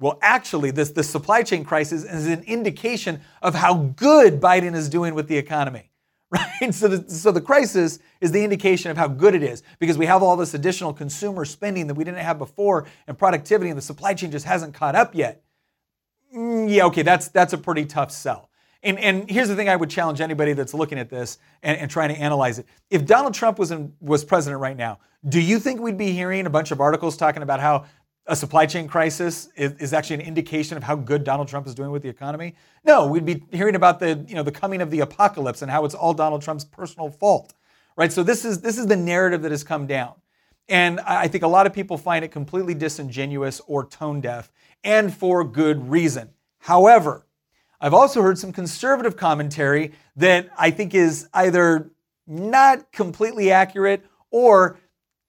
well, 0.00 0.18
actually, 0.22 0.70
this, 0.70 0.90
this 0.90 1.08
supply 1.08 1.42
chain 1.42 1.64
crisis 1.64 2.04
is 2.04 2.26
an 2.26 2.42
indication 2.44 3.20
of 3.42 3.54
how 3.54 3.74
good 3.74 4.40
Biden 4.40 4.74
is 4.74 4.88
doing 4.88 5.14
with 5.14 5.28
the 5.28 5.36
economy. 5.36 5.90
Right? 6.34 6.74
So 6.74 6.88
the, 6.88 7.10
so 7.10 7.30
the 7.30 7.40
crisis 7.40 7.98
is 8.20 8.32
the 8.32 8.42
indication 8.42 8.90
of 8.90 8.96
how 8.96 9.06
good 9.06 9.34
it 9.34 9.42
is 9.42 9.62
because 9.78 9.96
we 9.96 10.06
have 10.06 10.22
all 10.22 10.36
this 10.36 10.54
additional 10.54 10.92
consumer 10.92 11.44
spending 11.44 11.86
that 11.86 11.94
we 11.94 12.04
didn't 12.04 12.18
have 12.18 12.38
before 12.38 12.86
and 13.06 13.16
productivity, 13.16 13.70
and 13.70 13.78
the 13.78 13.82
supply 13.82 14.14
chain 14.14 14.30
just 14.30 14.46
hasn't 14.46 14.74
caught 14.74 14.94
up 14.94 15.14
yet. 15.14 15.42
Mm, 16.34 16.68
yeah, 16.68 16.86
okay, 16.86 17.02
that's, 17.02 17.28
that's 17.28 17.52
a 17.52 17.58
pretty 17.58 17.84
tough 17.84 18.10
sell. 18.10 18.50
And, 18.82 18.98
and 18.98 19.30
here's 19.30 19.48
the 19.48 19.56
thing 19.56 19.68
I 19.68 19.76
would 19.76 19.90
challenge 19.90 20.20
anybody 20.20 20.52
that's 20.52 20.74
looking 20.74 20.98
at 20.98 21.08
this 21.08 21.38
and, 21.62 21.78
and 21.78 21.90
trying 21.90 22.10
to 22.10 22.20
analyze 22.20 22.58
it. 22.58 22.66
If 22.90 23.06
Donald 23.06 23.34
Trump 23.34 23.58
was, 23.58 23.70
in, 23.70 23.94
was 24.00 24.24
president 24.24 24.60
right 24.60 24.76
now, 24.76 24.98
do 25.26 25.40
you 25.40 25.58
think 25.58 25.80
we'd 25.80 25.96
be 25.96 26.12
hearing 26.12 26.44
a 26.46 26.50
bunch 26.50 26.70
of 26.70 26.80
articles 26.80 27.16
talking 27.16 27.42
about 27.42 27.60
how 27.60 27.86
a 28.26 28.34
supply 28.34 28.64
chain 28.66 28.88
crisis 28.88 29.48
is, 29.56 29.92
actually 29.92 30.14
an 30.14 30.22
indication 30.22 30.76
of 30.76 30.82
how 30.82 30.96
good 30.96 31.24
Donald 31.24 31.48
Trump 31.48 31.66
is 31.66 31.74
doing 31.74 31.90
with 31.90 32.02
the 32.02 32.08
economy? 32.08 32.54
No, 32.84 33.06
we'd 33.06 33.26
be 33.26 33.44
hearing 33.52 33.74
about 33.74 34.00
the, 34.00 34.24
you 34.26 34.34
know, 34.34 34.42
the 34.42 34.52
coming 34.52 34.80
of 34.80 34.90
the 34.90 35.00
apocalypse 35.00 35.62
and 35.62 35.70
how 35.70 35.84
it's 35.84 35.94
all 35.94 36.14
Donald 36.14 36.42
Trump's 36.42 36.64
personal 36.64 37.10
fault. 37.10 37.54
Right? 37.96 38.10
So 38.10 38.22
this 38.22 38.44
is 38.44 38.60
this 38.60 38.76
is 38.76 38.86
the 38.86 38.96
narrative 38.96 39.42
that 39.42 39.52
has 39.52 39.62
come 39.62 39.86
down. 39.86 40.14
And 40.68 41.00
I 41.00 41.28
think 41.28 41.44
a 41.44 41.48
lot 41.48 41.66
of 41.66 41.74
people 41.74 41.98
find 41.98 42.24
it 42.24 42.28
completely 42.28 42.74
disingenuous 42.74 43.60
or 43.66 43.86
tone 43.86 44.20
deaf, 44.20 44.50
and 44.82 45.14
for 45.14 45.44
good 45.44 45.90
reason. 45.90 46.30
However, 46.58 47.26
I've 47.80 47.92
also 47.92 48.22
heard 48.22 48.38
some 48.38 48.52
conservative 48.52 49.16
commentary 49.16 49.92
that 50.16 50.48
I 50.58 50.70
think 50.70 50.94
is 50.94 51.28
either 51.34 51.90
not 52.26 52.90
completely 52.92 53.52
accurate 53.52 54.06
or 54.30 54.78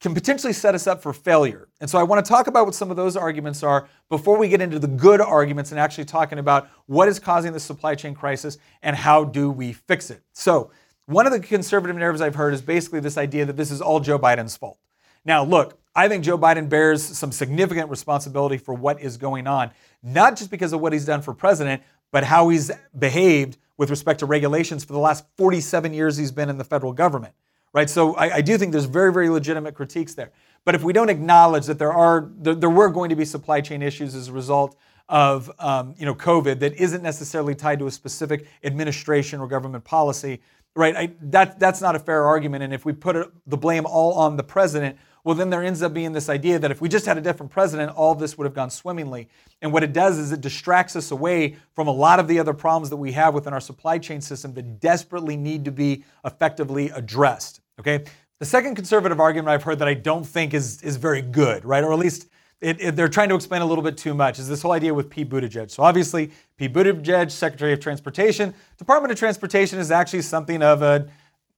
can 0.05 0.13
potentially 0.13 0.53
set 0.53 0.75
us 0.75 0.85
up 0.85 1.01
for 1.01 1.13
failure. 1.13 1.67
And 1.81 1.89
so 1.89 1.97
I 1.97 2.03
want 2.03 2.23
to 2.23 2.29
talk 2.29 2.45
about 2.45 2.67
what 2.67 2.75
some 2.75 2.91
of 2.91 2.95
those 2.95 3.17
arguments 3.17 3.63
are 3.63 3.87
before 4.07 4.37
we 4.37 4.47
get 4.47 4.61
into 4.61 4.77
the 4.77 4.87
good 4.87 5.19
arguments 5.19 5.71
and 5.71 5.79
actually 5.79 6.05
talking 6.05 6.37
about 6.37 6.69
what 6.85 7.07
is 7.07 7.17
causing 7.17 7.53
the 7.53 7.59
supply 7.59 7.95
chain 7.95 8.13
crisis 8.13 8.59
and 8.83 8.95
how 8.95 9.23
do 9.23 9.49
we 9.49 9.73
fix 9.73 10.11
it. 10.11 10.21
So, 10.31 10.69
one 11.07 11.25
of 11.25 11.31
the 11.31 11.39
conservative 11.39 11.95
narratives 11.95 12.21
I've 12.21 12.35
heard 12.35 12.53
is 12.53 12.61
basically 12.61 12.99
this 12.99 13.17
idea 13.17 13.45
that 13.45 13.57
this 13.57 13.71
is 13.71 13.81
all 13.81 13.99
Joe 13.99 14.19
Biden's 14.19 14.55
fault. 14.55 14.77
Now, 15.23 15.43
look, 15.43 15.79
I 15.95 16.07
think 16.07 16.23
Joe 16.23 16.37
Biden 16.37 16.69
bears 16.69 17.01
some 17.01 17.31
significant 17.31 17.89
responsibility 17.89 18.59
for 18.59 18.75
what 18.75 19.01
is 19.01 19.17
going 19.17 19.47
on, 19.47 19.71
not 20.03 20.35
just 20.35 20.51
because 20.51 20.71
of 20.71 20.81
what 20.81 20.93
he's 20.93 21.05
done 21.05 21.23
for 21.23 21.33
president, 21.33 21.81
but 22.11 22.23
how 22.23 22.49
he's 22.49 22.69
behaved 22.99 23.57
with 23.77 23.89
respect 23.89 24.19
to 24.19 24.27
regulations 24.27 24.83
for 24.83 24.93
the 24.93 24.99
last 24.99 25.25
47 25.37 25.95
years 25.95 26.15
he's 26.15 26.31
been 26.31 26.49
in 26.49 26.59
the 26.59 26.63
federal 26.63 26.93
government. 26.93 27.33
Right? 27.75 27.89
So 27.89 28.15
I, 28.15 28.35
I 28.35 28.41
do 28.41 28.57
think 28.57 28.71
there's 28.71 28.85
very, 28.85 29.11
very 29.11 29.27
legitimate 29.27 29.75
critiques 29.75 30.13
there. 30.13 30.31
But 30.63 30.75
if 30.75 30.83
we 30.83 30.93
don't 30.93 31.09
acknowledge 31.09 31.65
that 31.65 31.77
there 31.77 31.91
are 31.91 32.31
there, 32.37 32.55
there 32.55 32.69
were 32.69 32.87
going 32.87 33.09
to 33.09 33.17
be 33.17 33.25
supply 33.25 33.59
chain 33.59 33.81
issues 33.81 34.15
as 34.15 34.29
a 34.29 34.31
result 34.31 34.77
of 35.09 35.51
um, 35.59 35.93
you 35.97 36.05
know 36.05 36.15
COVID 36.15 36.59
that 36.59 36.73
isn't 36.75 37.03
necessarily 37.03 37.53
tied 37.53 37.79
to 37.79 37.87
a 37.87 37.91
specific 37.91 38.47
administration 38.63 39.41
or 39.41 39.47
government 39.49 39.83
policy, 39.83 40.41
right? 40.73 40.95
I, 40.95 41.13
that 41.23 41.59
that's 41.59 41.81
not 41.81 41.97
a 41.97 41.99
fair 41.99 42.23
argument. 42.23 42.63
And 42.63 42.73
if 42.73 42.85
we 42.85 42.93
put 42.93 43.33
the 43.45 43.57
blame 43.57 43.85
all 43.85 44.13
on 44.13 44.37
the 44.37 44.43
president, 44.43 44.97
well, 45.25 45.35
then 45.35 45.49
there 45.49 45.61
ends 45.61 45.83
up 45.83 45.93
being 45.93 46.13
this 46.13 46.29
idea 46.29 46.57
that 46.59 46.71
if 46.71 46.79
we 46.79 46.87
just 46.87 47.05
had 47.05 47.17
a 47.17 47.21
different 47.21 47.51
president, 47.51 47.91
all 47.91 48.15
this 48.15 48.37
would 48.37 48.45
have 48.45 48.53
gone 48.53 48.69
swimmingly. 48.69 49.27
And 49.61 49.73
what 49.73 49.83
it 49.83 49.91
does 49.91 50.17
is 50.17 50.31
it 50.31 50.39
distracts 50.39 50.95
us 50.95 51.11
away 51.11 51.57
from 51.73 51.89
a 51.89 51.91
lot 51.91 52.21
of 52.21 52.29
the 52.29 52.39
other 52.39 52.53
problems 52.53 52.89
that 52.89 52.97
we 52.97 53.11
have 53.11 53.33
within 53.33 53.51
our 53.51 53.59
supply 53.59 53.97
chain 53.97 54.21
system 54.21 54.53
that 54.53 54.79
desperately 54.79 55.35
need 55.35 55.65
to 55.65 55.71
be 55.71 56.05
effectively 56.23 56.89
addressed. 56.91 57.59
Okay? 57.79 58.05
The 58.39 58.45
second 58.45 58.75
conservative 58.75 59.19
argument 59.19 59.49
I've 59.49 59.63
heard 59.63 59.79
that 59.79 59.87
I 59.87 59.93
don't 59.93 60.25
think 60.25 60.53
is, 60.53 60.81
is 60.81 60.97
very 60.97 61.21
good, 61.21 61.63
right? 61.63 61.83
Or 61.83 61.93
at 61.93 61.99
least 61.99 62.27
it, 62.61 62.81
it, 62.81 62.95
they're 62.95 63.07
trying 63.07 63.29
to 63.29 63.35
explain 63.35 63.61
a 63.61 63.65
little 63.65 63.83
bit 63.83 63.97
too 63.97 64.13
much 64.13 64.39
is 64.39 64.47
this 64.47 64.61
whole 64.61 64.71
idea 64.71 64.93
with 64.93 65.09
Pete 65.09 65.29
Buttigieg. 65.29 65.69
So 65.69 65.83
obviously, 65.83 66.31
Pete 66.57 66.73
Buttigieg, 66.73 67.31
Secretary 67.31 67.73
of 67.73 67.79
Transportation, 67.79 68.53
Department 68.77 69.11
of 69.11 69.19
Transportation 69.19 69.79
is 69.79 69.91
actually 69.91 70.21
something 70.21 70.61
of 70.61 70.81
a 70.81 71.07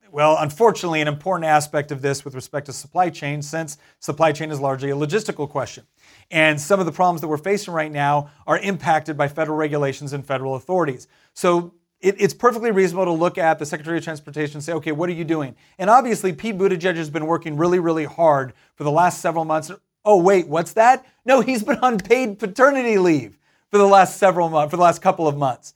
well, 0.10 0.38
unfortunately, 0.40 1.02
an 1.02 1.08
important 1.08 1.46
aspect 1.46 1.92
of 1.92 2.02
this 2.02 2.24
with 2.24 2.34
respect 2.34 2.68
to 2.68 2.74
supply 2.74 3.10
chain, 3.10 3.42
since 3.42 3.78
supply 4.00 4.32
chain 4.32 4.52
is 4.52 4.60
largely 4.60 4.90
a 4.90 4.96
logistical 4.96 5.50
question. 5.50 5.86
And 6.32 6.60
some 6.60 6.80
of 6.80 6.86
the 6.86 6.92
problems 6.92 7.22
that 7.22 7.28
we're 7.28 7.38
facing 7.38 7.74
right 7.74 7.92
now 7.92 8.30
are 8.46 8.58
impacted 8.58 9.18
by 9.18 9.28
federal 9.28 9.58
regulations 9.58 10.14
and 10.14 10.26
federal 10.26 10.56
authorities. 10.56 11.08
So 11.34 11.74
it, 12.00 12.16
it's 12.20 12.34
perfectly 12.34 12.72
reasonable 12.72 13.06
to 13.06 13.12
look 13.12 13.38
at 13.38 13.60
the 13.60 13.66
Secretary 13.66 13.98
of 13.98 14.04
Transportation 14.04 14.58
and 14.58 14.64
say, 14.64 14.74
okay, 14.74 14.92
what 14.92 15.10
are 15.10 15.14
you 15.14 15.24
doing? 15.24 15.56
And 15.78 15.90
obviously, 15.90 16.34
Pete 16.34 16.58
Buttigieg 16.58 16.96
has 16.96 17.10
been 17.10 17.26
working 17.26 17.58
really, 17.58 17.80
really 17.80 18.06
hard 18.06 18.54
for 18.76 18.84
the 18.84 18.92
last 18.92 19.22
several 19.22 19.46
months. 19.46 19.72
Oh, 20.06 20.22
wait, 20.22 20.48
what's 20.48 20.74
that? 20.74 21.06
No, 21.26 21.42
he's 21.42 21.64
been 21.64 21.80
on 21.80 21.98
paid 21.98 22.40
paternity 22.40 22.98
leave 22.98 23.38
for 23.72 23.78
the 23.78 23.88
last 23.88 24.18
several 24.18 24.50
months, 24.50 24.72
for 24.72 24.78
the 24.78 24.84
last 24.84 25.02
couple 25.02 25.28
of 25.28 25.38
months. 25.38 25.74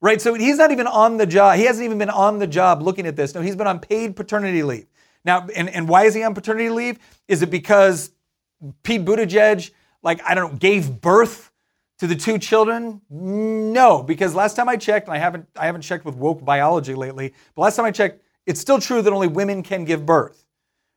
Right? 0.00 0.20
So 0.20 0.32
he's 0.34 0.56
not 0.56 0.70
even 0.70 0.86
on 0.86 1.18
the 1.18 1.26
job. 1.26 1.56
He 1.56 1.64
hasn't 1.64 1.84
even 1.84 1.98
been 1.98 2.10
on 2.10 2.38
the 2.38 2.46
job 2.46 2.82
looking 2.82 3.06
at 3.06 3.16
this. 3.16 3.34
No, 3.34 3.42
he's 3.42 3.54
been 3.54 3.66
on 3.66 3.80
paid 3.80 4.16
paternity 4.16 4.62
leave. 4.62 4.86
Now, 5.24 5.46
and, 5.54 5.68
and 5.68 5.86
why 5.88 6.04
is 6.04 6.14
he 6.14 6.22
on 6.22 6.34
paternity 6.34 6.70
leave? 6.70 6.98
Is 7.28 7.42
it 7.42 7.50
because 7.50 8.10
Pete 8.82 9.04
Buttigieg, 9.04 9.70
like, 10.02 10.22
I 10.24 10.34
don't 10.34 10.52
know, 10.52 10.58
gave 10.58 11.02
birth 11.02 11.49
to 12.00 12.06
the 12.06 12.16
two 12.16 12.38
children? 12.38 13.02
No, 13.10 14.02
because 14.02 14.34
last 14.34 14.56
time 14.56 14.68
I 14.68 14.76
checked, 14.76 15.06
and 15.06 15.14
I 15.14 15.18
haven't 15.18 15.46
I 15.56 15.66
haven't 15.66 15.82
checked 15.82 16.04
with 16.04 16.16
woke 16.16 16.44
biology 16.44 16.94
lately, 16.94 17.34
but 17.54 17.62
last 17.62 17.76
time 17.76 17.84
I 17.84 17.90
checked, 17.90 18.22
it's 18.46 18.60
still 18.60 18.80
true 18.80 19.02
that 19.02 19.12
only 19.12 19.28
women 19.28 19.62
can 19.62 19.84
give 19.84 20.04
birth. 20.04 20.46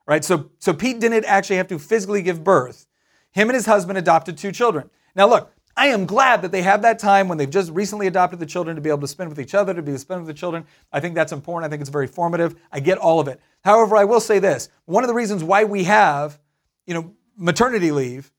Right? 0.08 0.24
So 0.24 0.50
so 0.60 0.74
Pete 0.74 1.00
didn't 1.00 1.26
actually 1.26 1.58
have 1.58 1.68
to 1.68 1.78
physically 1.78 2.22
give 2.22 2.44
birth. 2.44 2.88
Him 3.32 3.50
and 3.50 3.56
his 3.56 3.66
husband 3.66 3.98
adopted 3.98 4.38
two 4.38 4.52
children. 4.52 4.90
Now 5.14 5.28
look, 5.28 5.52
I 5.76 5.88
am 5.88 6.06
glad 6.06 6.42
that 6.42 6.52
they 6.52 6.62
have 6.62 6.82
that 6.84 7.00
time 7.00 7.28
when 7.28 7.38
they've 7.38 7.50
just 7.50 7.72
recently 7.72 8.08
adopted 8.08 8.40
the 8.40 8.46
children 8.46 8.76
to 8.76 8.82
be 8.82 8.90
able 8.90 9.02
to 9.02 9.08
spend 9.08 9.30
with 9.30 9.40
each 9.40 9.56
other, 9.56 9.74
to 9.74 9.82
be 9.82 9.92
able 9.92 9.96
to 9.98 10.02
spend 10.02 10.22
with 10.22 10.28
the 10.28 10.40
children. 10.40 10.66
I 10.92 11.00
think 11.00 11.16
that's 11.16 11.34
important. 11.34 11.68
I 11.68 11.70
think 11.70 11.82
it's 11.82 11.90
very 11.90 12.08
formative. 12.08 12.56
I 12.72 12.80
get 12.80 12.98
all 12.98 13.20
of 13.20 13.28
it. 13.28 13.42
However, 13.64 13.98
I 13.98 14.06
will 14.06 14.22
say 14.22 14.40
this: 14.40 14.70
one 14.86 15.04
of 15.04 15.10
the 15.10 15.14
reasons 15.14 15.44
why 15.44 15.66
we 15.66 15.84
have, 15.84 16.40
you 16.86 16.94
know, 16.94 17.14
maternity 17.36 17.92
leave 17.92 18.32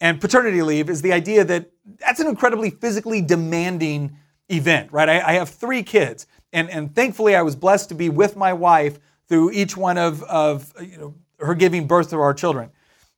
and 0.00 0.20
paternity 0.20 0.62
leave 0.62 0.88
is 0.88 1.02
the 1.02 1.12
idea 1.12 1.44
that 1.44 1.70
that's 1.98 2.20
an 2.20 2.26
incredibly 2.26 2.70
physically 2.70 3.20
demanding 3.20 4.16
event, 4.48 4.92
right? 4.92 5.08
I, 5.08 5.20
I 5.20 5.32
have 5.32 5.48
three 5.48 5.82
kids, 5.82 6.26
and 6.52 6.70
and 6.70 6.94
thankfully 6.94 7.34
I 7.34 7.42
was 7.42 7.56
blessed 7.56 7.88
to 7.90 7.94
be 7.94 8.08
with 8.08 8.36
my 8.36 8.52
wife 8.52 8.98
through 9.28 9.52
each 9.52 9.76
one 9.76 9.98
of 9.98 10.22
of 10.24 10.72
you 10.80 10.98
know 10.98 11.14
her 11.40 11.54
giving 11.54 11.86
birth 11.86 12.10
to 12.10 12.16
our 12.16 12.34
children. 12.34 12.70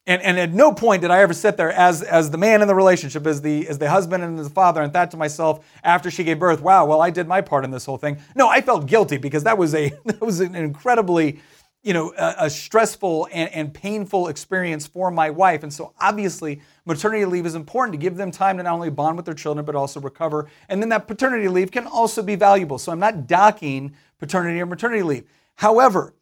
And, 0.07 0.23
and 0.23 0.39
at 0.39 0.53
no 0.53 0.73
point 0.73 1.03
did 1.03 1.11
I 1.11 1.21
ever 1.21 1.35
sit 1.35 1.57
there 1.57 1.71
as, 1.71 2.03
as 2.03 2.31
the 2.31 2.39
man 2.39 2.63
in 2.63 2.69
the 2.69 2.75
relationship, 2.75 3.27
as 3.27 3.43
the, 3.43 3.69
as 3.69 3.79
the 3.79 3.89
husband 3.89 4.25
and 4.25 4.39
the 4.39 4.49
father, 4.49 4.83
and 4.83 4.93
thought 4.93 5.11
to 5.11 5.17
myself 5.17 5.65
after 5.85 6.11
she 6.11 6.25
gave 6.25 6.39
birth, 6.39 6.63
wow, 6.63 6.87
well, 6.87 7.03
I 7.03 7.11
did 7.11 7.29
my 7.29 7.41
part 7.41 7.65
in 7.65 7.71
this 7.71 7.85
whole 7.85 7.99
thing. 7.99 8.19
No, 8.35 8.49
I 8.49 8.61
felt 8.61 8.87
guilty 8.87 9.19
because 9.19 9.45
that 9.45 9.59
was, 9.59 9.75
a, 9.75 9.91
that 10.07 10.21
was 10.21 10.41
an 10.41 10.55
incredibly, 10.55 11.41
you 11.83 11.95
know, 11.95 12.13
a, 12.19 12.35
a 12.41 12.51
stressful 12.51 13.29
and, 13.33 13.51
and 13.53 13.73
painful 13.73 14.29
experience 14.29 14.87
for 14.87 15.11
my 15.11 15.31
wife. 15.31 15.63
And 15.63 15.73
so 15.73 15.95
obviously, 15.99 16.61
maternity 16.85 17.25
leave 17.25 17.47
is 17.47 17.55
important 17.55 17.95
to 17.95 17.99
give 17.99 18.17
them 18.17 18.31
time 18.31 18.59
to 18.59 18.63
not 18.63 18.75
only 18.75 18.91
bond 18.91 19.17
with 19.17 19.25
their 19.25 19.35
children, 19.35 19.65
but 19.65 19.75
also 19.75 20.01
recover. 20.01 20.49
And 20.69 20.83
then 20.83 20.91
that 20.91 21.07
paternity 21.07 21.49
leave 21.49 21.71
can 21.71 21.87
also 21.87 22.23
be 22.23 22.37
valuable. 22.37 22.79
So 22.79 22.93
I'm 22.93 22.99
not 22.99 23.27
docking 23.27 23.95
paternity 24.19 24.61
or 24.61 24.67
maternity 24.67 25.03
leave. 25.03 25.25
However, 25.55 26.15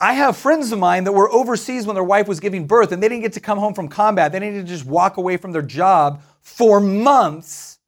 I 0.00 0.12
have 0.14 0.36
friends 0.36 0.70
of 0.70 0.78
mine 0.78 1.04
that 1.04 1.12
were 1.12 1.30
overseas 1.30 1.86
when 1.86 1.94
their 1.94 2.04
wife 2.04 2.28
was 2.28 2.38
giving 2.38 2.66
birth 2.66 2.92
and 2.92 3.02
they 3.02 3.08
didn't 3.08 3.22
get 3.22 3.32
to 3.32 3.40
come 3.40 3.58
home 3.58 3.74
from 3.74 3.88
combat. 3.88 4.32
They 4.32 4.38
didn't 4.38 4.66
just 4.66 4.84
walk 4.84 5.16
away 5.16 5.38
from 5.38 5.52
their 5.52 5.62
job 5.62 6.22
for 6.40 6.78
months 6.78 7.78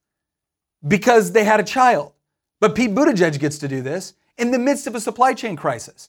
because 0.87 1.33
they 1.33 1.45
had 1.45 1.61
a 1.61 1.65
child. 1.65 2.13
But 2.59 2.75
Pete 2.75 2.95
Buttigieg 2.95 3.39
gets 3.39 3.59
to 3.59 3.69
do 3.69 3.81
this 3.81 4.15
in 4.39 4.51
the 4.51 4.59
midst 4.59 4.87
of 4.87 4.95
a 4.95 5.01
supply 5.01 5.35
chain 5.35 5.57
crisis. 5.57 6.09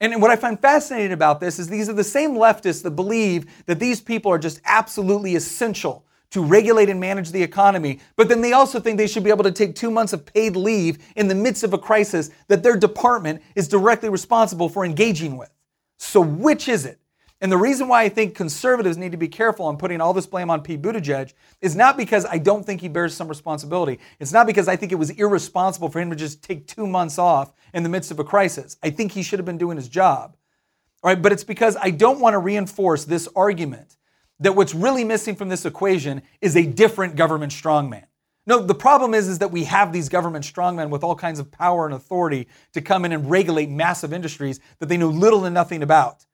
And 0.00 0.22
what 0.22 0.30
I 0.30 0.36
find 0.36 0.60
fascinating 0.60 1.12
about 1.12 1.40
this 1.40 1.58
is 1.58 1.68
these 1.68 1.88
are 1.88 1.94
the 1.94 2.04
same 2.04 2.34
leftists 2.34 2.82
that 2.84 2.92
believe 2.92 3.46
that 3.66 3.80
these 3.80 4.00
people 4.00 4.30
are 4.30 4.38
just 4.38 4.60
absolutely 4.64 5.34
essential 5.34 6.04
to 6.30 6.44
regulate 6.44 6.90
and 6.90 7.00
manage 7.00 7.30
the 7.30 7.42
economy, 7.42 8.00
but 8.16 8.28
then 8.28 8.42
they 8.42 8.52
also 8.52 8.78
think 8.78 8.98
they 8.98 9.06
should 9.06 9.24
be 9.24 9.30
able 9.30 9.44
to 9.44 9.50
take 9.52 9.74
two 9.74 9.90
months 9.90 10.12
of 10.12 10.26
paid 10.26 10.56
leave 10.56 10.98
in 11.16 11.26
the 11.26 11.34
midst 11.34 11.64
of 11.64 11.72
a 11.72 11.78
crisis 11.78 12.30
that 12.48 12.62
their 12.62 12.76
department 12.76 13.42
is 13.54 13.66
directly 13.66 14.10
responsible 14.10 14.68
for 14.68 14.84
engaging 14.84 15.38
with. 15.38 15.50
So, 15.96 16.20
which 16.20 16.68
is 16.68 16.84
it? 16.84 17.00
And 17.40 17.52
the 17.52 17.56
reason 17.56 17.86
why 17.86 18.02
I 18.02 18.08
think 18.08 18.34
conservatives 18.34 18.96
need 18.96 19.12
to 19.12 19.18
be 19.18 19.28
careful 19.28 19.66
on 19.66 19.76
putting 19.76 20.00
all 20.00 20.12
this 20.12 20.26
blame 20.26 20.50
on 20.50 20.60
Pete 20.60 20.82
Buttigieg 20.82 21.34
is 21.60 21.76
not 21.76 21.96
because 21.96 22.26
I 22.26 22.38
don't 22.38 22.66
think 22.66 22.80
he 22.80 22.88
bears 22.88 23.14
some 23.14 23.28
responsibility. 23.28 24.00
It's 24.18 24.32
not 24.32 24.46
because 24.46 24.66
I 24.66 24.74
think 24.74 24.90
it 24.90 24.96
was 24.96 25.10
irresponsible 25.10 25.88
for 25.88 26.00
him 26.00 26.10
to 26.10 26.16
just 26.16 26.42
take 26.42 26.66
two 26.66 26.86
months 26.86 27.16
off 27.16 27.52
in 27.72 27.84
the 27.84 27.88
midst 27.88 28.10
of 28.10 28.18
a 28.18 28.24
crisis. 28.24 28.76
I 28.82 28.90
think 28.90 29.12
he 29.12 29.22
should 29.22 29.38
have 29.38 29.46
been 29.46 29.58
doing 29.58 29.76
his 29.76 29.88
job. 29.88 30.36
All 31.04 31.10
right, 31.10 31.22
but 31.22 31.30
it's 31.30 31.44
because 31.44 31.76
I 31.80 31.90
don't 31.90 32.18
want 32.18 32.34
to 32.34 32.38
reinforce 32.38 33.04
this 33.04 33.28
argument 33.36 33.96
that 34.40 34.56
what's 34.56 34.74
really 34.74 35.04
missing 35.04 35.36
from 35.36 35.48
this 35.48 35.64
equation 35.64 36.22
is 36.40 36.56
a 36.56 36.66
different 36.66 37.14
government 37.14 37.52
strongman. 37.52 38.04
No, 38.46 38.62
the 38.62 38.74
problem 38.74 39.14
is, 39.14 39.28
is 39.28 39.38
that 39.38 39.52
we 39.52 39.64
have 39.64 39.92
these 39.92 40.08
government 40.08 40.44
strongmen 40.44 40.88
with 40.90 41.04
all 41.04 41.14
kinds 41.14 41.38
of 41.38 41.52
power 41.52 41.84
and 41.84 41.94
authority 41.94 42.48
to 42.72 42.80
come 42.80 43.04
in 43.04 43.12
and 43.12 43.30
regulate 43.30 43.68
massive 43.68 44.12
industries 44.12 44.58
that 44.78 44.88
they 44.88 44.96
know 44.96 45.08
little 45.08 45.42
to 45.42 45.50
nothing 45.50 45.82
about. 45.82 46.24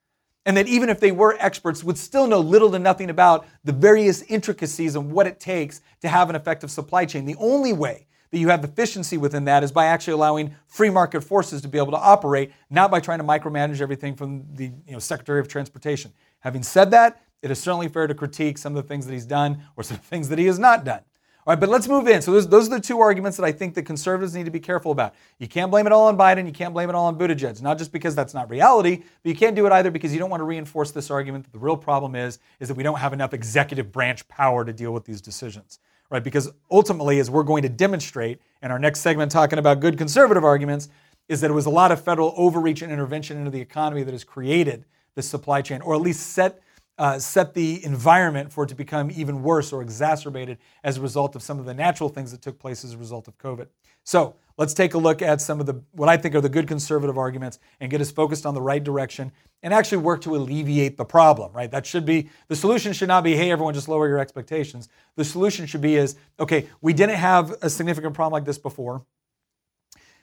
And 0.47 0.57
that 0.57 0.67
even 0.67 0.89
if 0.89 1.01
they 1.01 1.13
were 1.13 1.37
experts, 1.41 1.83
would 1.83 1.97
still 1.97 2.27
know 2.27 2.41
little 2.41 2.71
to 2.73 2.79
nothing 2.79 3.11
about 3.11 3.47
the 3.65 3.73
various 3.73 4.23
intricacies 4.23 4.95
and 4.95 5.11
what 5.11 5.27
it 5.27 5.41
takes 5.41 5.81
to 6.03 6.09
have 6.09 6.29
an 6.29 6.37
effective 6.37 6.71
supply 6.71 7.07
chain. 7.07 7.25
The 7.25 7.37
only 7.37 7.73
way 7.73 8.07
that 8.31 8.39
you 8.39 8.49
have 8.49 8.65
efficiency 8.65 9.17
within 9.17 9.45
that 9.45 9.63
is 9.63 9.71
by 9.71 9.87
actually 9.87 10.15
allowing 10.15 10.55
free 10.67 10.91
market 10.91 11.23
forces 11.23 11.63
to 11.63 11.69
be 11.69 11.79
able 11.79 11.93
to 11.93 11.99
operate, 11.99 12.53
not 12.69 12.91
by 12.91 13.01
trying 13.01 13.19
to 13.19 13.25
micromanage 13.25 13.81
everything 13.81 14.17
from 14.17 14.45
the 14.55 14.73
you 14.87 14.93
know, 14.93 14.99
Secretary 14.99 15.39
of 15.39 15.49
Transportation. 15.49 16.13
Having 16.41 16.65
said 16.65 16.91
that, 16.91 17.23
it 17.43 17.51
is 17.51 17.61
certainly 17.61 17.89
fair 17.89 18.07
to 18.07 18.15
critique 18.15 18.59
some 18.59 18.77
of 18.77 18.83
the 18.83 18.89
things 18.89 19.07
that 19.07 19.13
he's 19.13 19.25
done 19.25 19.63
or 19.77 19.85
some 19.85 19.99
things 19.99 20.29
that 20.31 20.39
he 20.39 20.47
has 20.47 20.59
not 20.59 20.85
done. 20.85 21.01
All 21.47 21.53
right, 21.53 21.61
but 21.61 21.69
let's 21.69 21.89
move 21.89 22.09
in. 22.09 22.23
So 22.23 22.33
those, 22.33 22.49
those 22.49 22.69
are 22.69 22.77
the 22.77 22.81
two 22.81 23.01
arguments 23.01 23.37
that 23.37 23.45
I 23.45 23.53
think 23.53 23.75
that 23.75 23.83
conservatives 23.83 24.35
need 24.35 24.47
to 24.47 24.51
be 24.51 24.61
careful 24.61 24.93
about. 24.93 25.15
You 25.39 25.47
can't 25.47 25.71
blame 25.71 25.87
it 25.87 25.93
all 25.93 26.07
on 26.07 26.17
Biden. 26.17 26.47
You 26.47 26.53
can't 26.53 26.73
blame 26.73 26.89
it 26.89 26.95
all 26.95 27.05
on 27.05 27.19
Buttigieg. 27.19 27.61
Not 27.61 27.77
just 27.77 27.93
because 27.93 28.15
that's 28.15 28.33
not 28.33 28.49
reality, 28.49 29.03
but 29.23 29.29
you 29.29 29.35
can't 29.35 29.55
do 29.55 29.67
it 29.67 29.73
either 29.73 29.91
because 29.91 30.15
you 30.15 30.19
don't 30.19 30.31
want 30.31 30.41
to 30.41 30.47
reinforce 30.47 30.91
this 30.91 31.11
argument 31.11 31.45
that 31.45 31.53
the 31.53 31.59
real 31.59 31.77
problem 31.77 32.15
is 32.15 32.39
is 32.61 32.69
that 32.69 32.75
we 32.75 32.83
don't 32.83 32.99
have 32.99 33.13
enough 33.13 33.35
executive 33.35 33.93
branch 33.93 34.27
power 34.27 34.65
to 34.65 34.73
deal 34.73 34.95
with 34.95 35.05
these 35.05 35.21
decisions. 35.21 35.81
Right? 36.09 36.25
Because 36.25 36.51
ultimately, 36.71 37.19
as 37.19 37.31
we're 37.31 37.43
going 37.43 37.63
to 37.63 37.69
demonstrate 37.69 38.41
in 38.63 38.71
our 38.71 38.79
next 38.79 39.01
segment 39.01 39.31
talking 39.31 39.59
about 39.59 39.81
good 39.81 39.99
conservative 39.99 40.45
arguments, 40.45 40.89
is 41.29 41.43
that 41.43 41.51
it 41.51 41.55
was 41.55 41.67
a 41.67 41.71
lot 41.71 41.93
of 41.93 42.03
federal 42.03 42.33
overreach 42.39 42.81
and 42.81 42.91
intervention 42.91 43.37
into 43.37 43.51
the 43.51 43.61
economy 43.61 44.03
that 44.03 44.13
has 44.13 44.25
created 44.25 44.87
this 45.15 45.29
supply 45.29 45.61
chain, 45.61 45.83
or 45.83 45.95
at 45.95 46.01
least 46.01 46.29
set 46.29 46.61
uh, 46.99 47.19
set 47.19 47.55
the 47.55 47.85
environment 47.85 48.53
for 48.53 48.65
it 48.65 48.69
to 48.69 48.75
become 48.75 49.11
even 49.11 49.43
worse 49.43 49.73
or 49.73 49.83
exacerbated 49.83 50.59
as 50.85 50.99
a 50.99 51.01
result 51.01 51.35
of 51.35 51.43
some 51.43 51.59
of 51.59 51.65
the 51.65 51.75
natural 51.75 52.09
things 52.09 52.31
that 52.31 52.41
took 52.41 52.59
place 52.59 52.85
as 52.85 52.93
a 52.93 52.99
result 52.99 53.27
of 53.27 53.37
COVID. 53.39 53.67
So 54.05 54.37
let's 54.57 54.75
take 54.75 54.95
a 54.95 54.99
look 54.99 55.21
at 55.21 55.41
some 55.41 55.59
of 55.59 55.67
the 55.67 55.83
what 55.93 56.09
I 56.09 56.17
think 56.17 56.35
are 56.35 56.41
the 56.41 56.49
good 56.49 56.69
conservative 56.69 57.19
arguments 57.19 57.59
and 57.81 57.91
get 57.91 58.01
us 58.01 58.11
focused 58.11 58.47
on 58.47 58.55
the 58.55 58.63
right 58.63 58.83
direction 58.83 59.33
and 59.63 59.75
actually 59.75 59.99
work 59.99 60.21
to 60.23 60.37
alleviate 60.37 60.97
the 60.97 61.05
problem. 61.05 61.53
Right? 61.53 61.71
That 61.71 61.85
should 61.85 62.05
be 62.05 62.29
the 62.49 62.57
solution. 62.57 62.93
Should 62.93 63.09
not 63.09 63.25
be 63.25 63.35
hey 63.35 63.51
everyone 63.51 63.75
just 63.75 63.89
lower 63.89 64.07
your 64.07 64.19
expectations. 64.19 64.89
The 65.17 65.25
solution 65.25 65.67
should 65.67 65.81
be 65.81 65.97
is 65.97 66.17
okay 66.39 66.69
we 66.81 66.93
didn't 66.93 67.17
have 67.17 67.57
a 67.63 67.71
significant 67.71 68.15
problem 68.15 68.33
like 68.33 68.45
this 68.45 68.59
before. 68.59 69.05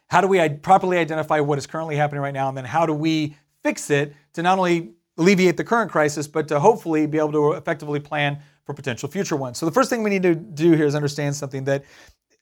How 0.08 0.22
do 0.22 0.28
we 0.28 0.48
properly 0.50 0.98
identify 0.98 1.40
what 1.40 1.58
is 1.58 1.66
currently 1.68 1.96
happening 1.96 2.22
right 2.22 2.34
now, 2.34 2.50
and 2.50 2.58
then 2.58 2.66
how 2.66 2.86
do 2.86 2.94
we 2.94 3.38
fix 3.64 3.90
it 3.90 4.14
to 4.34 4.42
not 4.42 4.58
only 4.58 4.92
alleviate 5.22 5.56
the 5.56 5.64
current 5.64 5.92
crisis, 5.92 6.28
but 6.28 6.48
to 6.48 6.60
hopefully 6.60 7.06
be 7.06 7.18
able 7.18 7.32
to 7.32 7.52
effectively 7.54 8.00
plan 8.00 8.40
for 8.66 8.74
potential 8.74 9.08
future 9.08 9.36
ones. 9.36 9.58
So 9.58 9.66
the 9.66 9.72
first 9.72 9.90
thing 9.90 10.04
we 10.04 10.10
need 10.10 10.24
to 10.24 10.36
do 10.36 10.74
here 10.74 10.86
is 10.86 10.96
understand 10.96 11.36
something 11.36 11.64
that, 11.66 11.84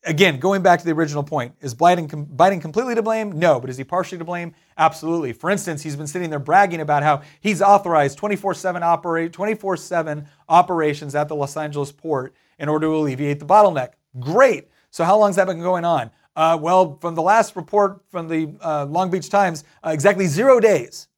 again, 0.05 0.39
going 0.39 0.62
back 0.62 0.79
to 0.79 0.86
the 0.86 0.93
original 0.93 1.24
point, 1.24 1.53
is 1.59 1.75
Biden, 1.75 2.07
Biden 2.36 2.62
completely 2.62 2.95
to 2.95 3.03
blame? 3.03 3.38
No, 3.38 3.59
but 3.59 3.69
is 3.69 3.77
he 3.77 3.83
partially 3.83 4.17
to 4.17 4.24
blame? 4.24 4.53
Absolutely. 4.77 5.33
For 5.33 5.50
instance, 5.50 5.83
he's 5.83 5.98
been 5.98 6.07
sitting 6.07 6.29
there 6.29 6.39
bragging 6.39 6.79
about 6.79 7.03
how 7.03 7.21
he's 7.41 7.62
authorized 7.62 8.17
24/7 8.17 8.81
operate 8.81 9.33
24/7 9.33 10.25
operations 10.48 11.15
at 11.15 11.27
the 11.27 11.36
Los 11.36 11.57
Angeles 11.57 11.91
port 11.91 12.33
in 12.57 12.69
order 12.69 12.88
to 12.88 12.95
alleviate 12.95 13.39
the 13.39 13.45
bottleneck. 13.45 13.91
Great. 14.19 14.69
So 14.89 15.03
how 15.03 15.17
long 15.17 15.29
has 15.29 15.36
that 15.36 15.48
been 15.48 15.62
going 15.62 15.86
on? 15.86 16.12
Uh, 16.36 16.57
well, 16.59 16.98
from 17.01 17.15
the 17.15 17.21
last 17.21 17.57
report 17.57 18.01
from 18.09 18.29
the 18.29 18.55
uh, 18.62 18.86
Long 18.86 19.12
Beach 19.12 19.29
Times, 19.29 19.65
uh, 19.86 19.89
exactly 19.89 20.25
zero 20.25 20.59
days. 20.62 21.09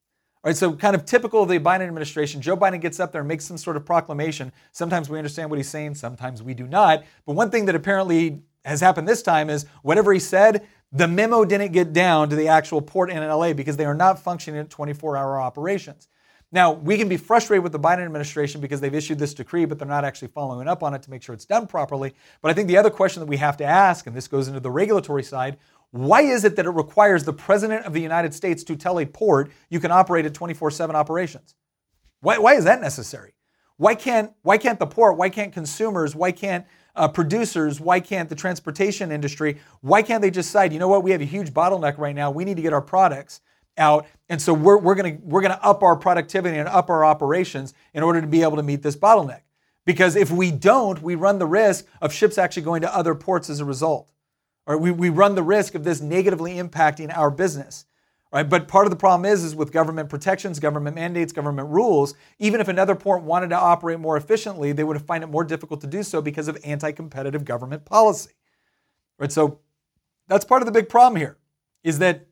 All 0.43 0.49
right, 0.49 0.57
so 0.57 0.73
kind 0.73 0.95
of 0.95 1.05
typical 1.05 1.43
of 1.43 1.49
the 1.49 1.59
Biden 1.59 1.81
administration, 1.81 2.41
Joe 2.41 2.57
Biden 2.57 2.81
gets 2.81 2.99
up 2.99 3.11
there 3.11 3.21
and 3.21 3.27
makes 3.27 3.45
some 3.45 3.59
sort 3.59 3.77
of 3.77 3.85
proclamation. 3.85 4.51
Sometimes 4.71 5.07
we 5.07 5.19
understand 5.19 5.51
what 5.51 5.57
he's 5.57 5.69
saying, 5.69 5.93
sometimes 5.93 6.41
we 6.41 6.55
do 6.55 6.65
not. 6.65 7.03
But 7.27 7.33
one 7.33 7.51
thing 7.51 7.65
that 7.65 7.75
apparently 7.75 8.41
has 8.65 8.81
happened 8.81 9.07
this 9.07 9.21
time 9.21 9.51
is 9.51 9.67
whatever 9.83 10.11
he 10.11 10.19
said, 10.19 10.67
the 10.91 11.07
memo 11.07 11.45
didn't 11.45 11.73
get 11.73 11.93
down 11.93 12.27
to 12.29 12.35
the 12.35 12.47
actual 12.47 12.81
port 12.81 13.11
in 13.11 13.17
LA 13.19 13.53
because 13.53 13.77
they 13.77 13.85
are 13.85 13.93
not 13.93 14.17
functioning 14.17 14.59
at 14.59 14.71
24 14.71 15.15
hour 15.15 15.39
operations. 15.39 16.07
Now, 16.51 16.71
we 16.71 16.97
can 16.97 17.07
be 17.07 17.17
frustrated 17.17 17.61
with 17.61 17.71
the 17.71 17.79
Biden 17.79 18.03
administration 18.03 18.61
because 18.61 18.81
they've 18.81 18.93
issued 18.93 19.19
this 19.19 19.35
decree, 19.35 19.65
but 19.65 19.77
they're 19.77 19.87
not 19.87 20.03
actually 20.03 20.29
following 20.29 20.67
up 20.67 20.81
on 20.81 20.95
it 20.95 21.03
to 21.03 21.11
make 21.11 21.21
sure 21.21 21.35
it's 21.35 21.45
done 21.45 21.67
properly. 21.67 22.13
But 22.41 22.49
I 22.49 22.55
think 22.55 22.67
the 22.67 22.77
other 22.77 22.89
question 22.89 23.19
that 23.19 23.27
we 23.27 23.37
have 23.37 23.57
to 23.57 23.63
ask, 23.63 24.07
and 24.07 24.15
this 24.15 24.27
goes 24.27 24.47
into 24.47 24.59
the 24.59 24.71
regulatory 24.71 25.23
side, 25.23 25.57
why 25.91 26.21
is 26.21 26.43
it 26.45 26.55
that 26.55 26.65
it 26.65 26.71
requires 26.71 27.23
the 27.23 27.33
President 27.33 27.85
of 27.85 27.93
the 27.93 28.01
United 28.01 28.33
States 28.33 28.63
to 28.63 28.75
tell 28.75 28.99
a 28.99 29.05
port 29.05 29.51
you 29.69 29.79
can 29.79 29.91
operate 29.91 30.25
at 30.25 30.33
24 30.33 30.71
7 30.71 30.95
operations? 30.95 31.55
Why, 32.21 32.37
why 32.37 32.55
is 32.55 32.63
that 32.63 32.81
necessary? 32.81 33.33
Why 33.77 33.95
can't, 33.95 34.31
why 34.43 34.57
can't 34.57 34.79
the 34.79 34.85
port, 34.85 35.17
why 35.17 35.29
can't 35.29 35.51
consumers, 35.51 36.15
why 36.15 36.31
can't 36.31 36.65
uh, 36.95 37.07
producers, 37.07 37.79
why 37.79 37.99
can't 37.99 38.29
the 38.29 38.35
transportation 38.35 39.11
industry, 39.11 39.57
why 39.81 40.01
can't 40.01 40.21
they 40.21 40.29
just 40.29 40.49
decide, 40.49 40.71
you 40.71 40.79
know 40.79 40.87
what, 40.87 41.03
we 41.03 41.11
have 41.11 41.21
a 41.21 41.25
huge 41.25 41.51
bottleneck 41.51 41.97
right 41.97 42.15
now, 42.15 42.29
we 42.29 42.45
need 42.45 42.57
to 42.57 42.61
get 42.61 42.73
our 42.73 42.81
products 42.81 43.41
out, 43.77 44.05
and 44.29 44.41
so 44.41 44.53
we're, 44.53 44.77
we're 44.77 44.95
going 44.95 45.19
we're 45.23 45.41
gonna 45.41 45.59
up 45.63 45.81
our 45.81 45.95
productivity 45.95 46.57
and 46.57 46.67
up 46.67 46.89
our 46.89 47.03
operations 47.03 47.73
in 47.93 48.03
order 48.03 48.21
to 48.21 48.27
be 48.27 48.43
able 48.43 48.57
to 48.57 48.63
meet 48.63 48.83
this 48.83 48.95
bottleneck? 48.95 49.41
Because 49.85 50.15
if 50.15 50.29
we 50.29 50.51
don't, 50.51 51.01
we 51.01 51.15
run 51.15 51.39
the 51.39 51.47
risk 51.47 51.85
of 52.01 52.13
ships 52.13 52.37
actually 52.37 52.63
going 52.63 52.81
to 52.81 52.95
other 52.95 53.15
ports 53.15 53.49
as 53.49 53.61
a 53.61 53.65
result. 53.65 54.11
Or 54.67 54.77
we, 54.77 54.91
we 54.91 55.09
run 55.09 55.35
the 55.35 55.43
risk 55.43 55.75
of 55.75 55.83
this 55.83 56.01
negatively 56.01 56.55
impacting 56.55 57.15
our 57.15 57.31
business. 57.31 57.85
Right? 58.31 58.49
But 58.49 58.67
part 58.69 58.85
of 58.85 58.91
the 58.91 58.95
problem 58.95 59.29
is, 59.29 59.43
is 59.43 59.55
with 59.55 59.73
government 59.73 60.09
protections, 60.09 60.59
government 60.59 60.95
mandates, 60.95 61.33
government 61.33 61.67
rules, 61.67 62.13
even 62.39 62.61
if 62.61 62.69
another 62.69 62.95
port 62.95 63.23
wanted 63.23 63.49
to 63.49 63.57
operate 63.57 63.99
more 63.99 64.15
efficiently, 64.15 64.71
they 64.71 64.85
would 64.85 65.01
find 65.01 65.23
it 65.23 65.27
more 65.27 65.43
difficult 65.43 65.81
to 65.81 65.87
do 65.87 66.01
so 66.01 66.21
because 66.21 66.47
of 66.47 66.57
anti-competitive 66.63 67.43
government 67.43 67.83
policy. 67.83 68.31
Right? 69.17 69.31
So 69.31 69.59
that's 70.27 70.45
part 70.45 70.61
of 70.61 70.65
the 70.65 70.71
big 70.71 70.87
problem 70.87 71.19
here, 71.19 71.37
is 71.83 71.99
that, 71.99 72.25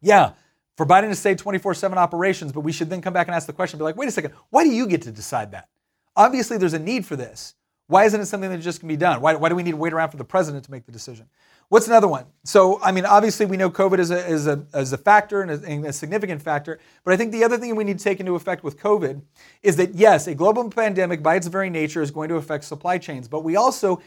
yeah, 0.00 0.32
for 0.76 0.86
Biden 0.86 1.08
to 1.08 1.16
say 1.16 1.34
24-7 1.34 1.96
operations, 1.96 2.52
but 2.52 2.60
we 2.60 2.70
should 2.70 2.88
then 2.88 3.00
come 3.00 3.12
back 3.12 3.26
and 3.26 3.34
ask 3.34 3.48
the 3.48 3.52
question, 3.52 3.78
be 3.78 3.84
like, 3.84 3.96
wait 3.96 4.08
a 4.08 4.12
second, 4.12 4.32
why 4.50 4.62
do 4.62 4.70
you 4.70 4.86
get 4.86 5.02
to 5.02 5.10
decide 5.10 5.50
that? 5.52 5.68
Obviously, 6.14 6.56
there's 6.56 6.74
a 6.74 6.78
need 6.78 7.04
for 7.04 7.16
this. 7.16 7.54
Why 7.88 8.04
isn't 8.04 8.20
it 8.20 8.26
something 8.26 8.50
that 8.50 8.58
just 8.58 8.80
can 8.80 8.88
be 8.88 8.96
done? 8.96 9.20
Why, 9.20 9.34
why 9.36 9.48
do 9.48 9.54
we 9.54 9.62
need 9.62 9.72
to 9.72 9.76
wait 9.76 9.92
around 9.92 10.10
for 10.10 10.16
the 10.16 10.24
president 10.24 10.64
to 10.64 10.70
make 10.70 10.86
the 10.86 10.92
decision? 10.92 11.26
What's 11.68 11.88
another 11.88 12.06
one? 12.06 12.26
So, 12.44 12.80
I 12.80 12.92
mean, 12.92 13.04
obviously, 13.04 13.44
we 13.44 13.56
know 13.56 13.70
COVID 13.70 13.98
is 13.98 14.12
a, 14.12 14.24
is 14.24 14.46
a, 14.46 14.64
is 14.74 14.92
a 14.92 14.98
factor 14.98 15.42
and 15.42 15.50
a, 15.50 15.88
a, 15.88 15.92
significant 15.92 16.40
factor. 16.40 16.78
But 17.02 17.12
I 17.12 17.16
think 17.16 17.32
the 17.32 17.42
other 17.42 17.58
thing 17.58 17.74
we 17.74 17.82
need 17.82 17.98
to 17.98 18.04
take 18.04 18.20
into 18.20 18.36
effect 18.36 18.62
with 18.62 18.78
COVID 18.78 19.20
is 19.64 19.74
that, 19.76 19.94
yes, 19.94 20.28
a 20.28 20.34
global 20.36 20.70
pandemic 20.70 21.24
by 21.24 21.34
its 21.34 21.48
very 21.48 21.68
nature 21.68 22.02
is 22.02 22.12
going 22.12 22.28
to 22.28 22.36
affect 22.36 22.64
supply 22.64 22.98
chains. 22.98 23.26
But 23.26 23.42
we 23.42 23.56
also 23.56 24.00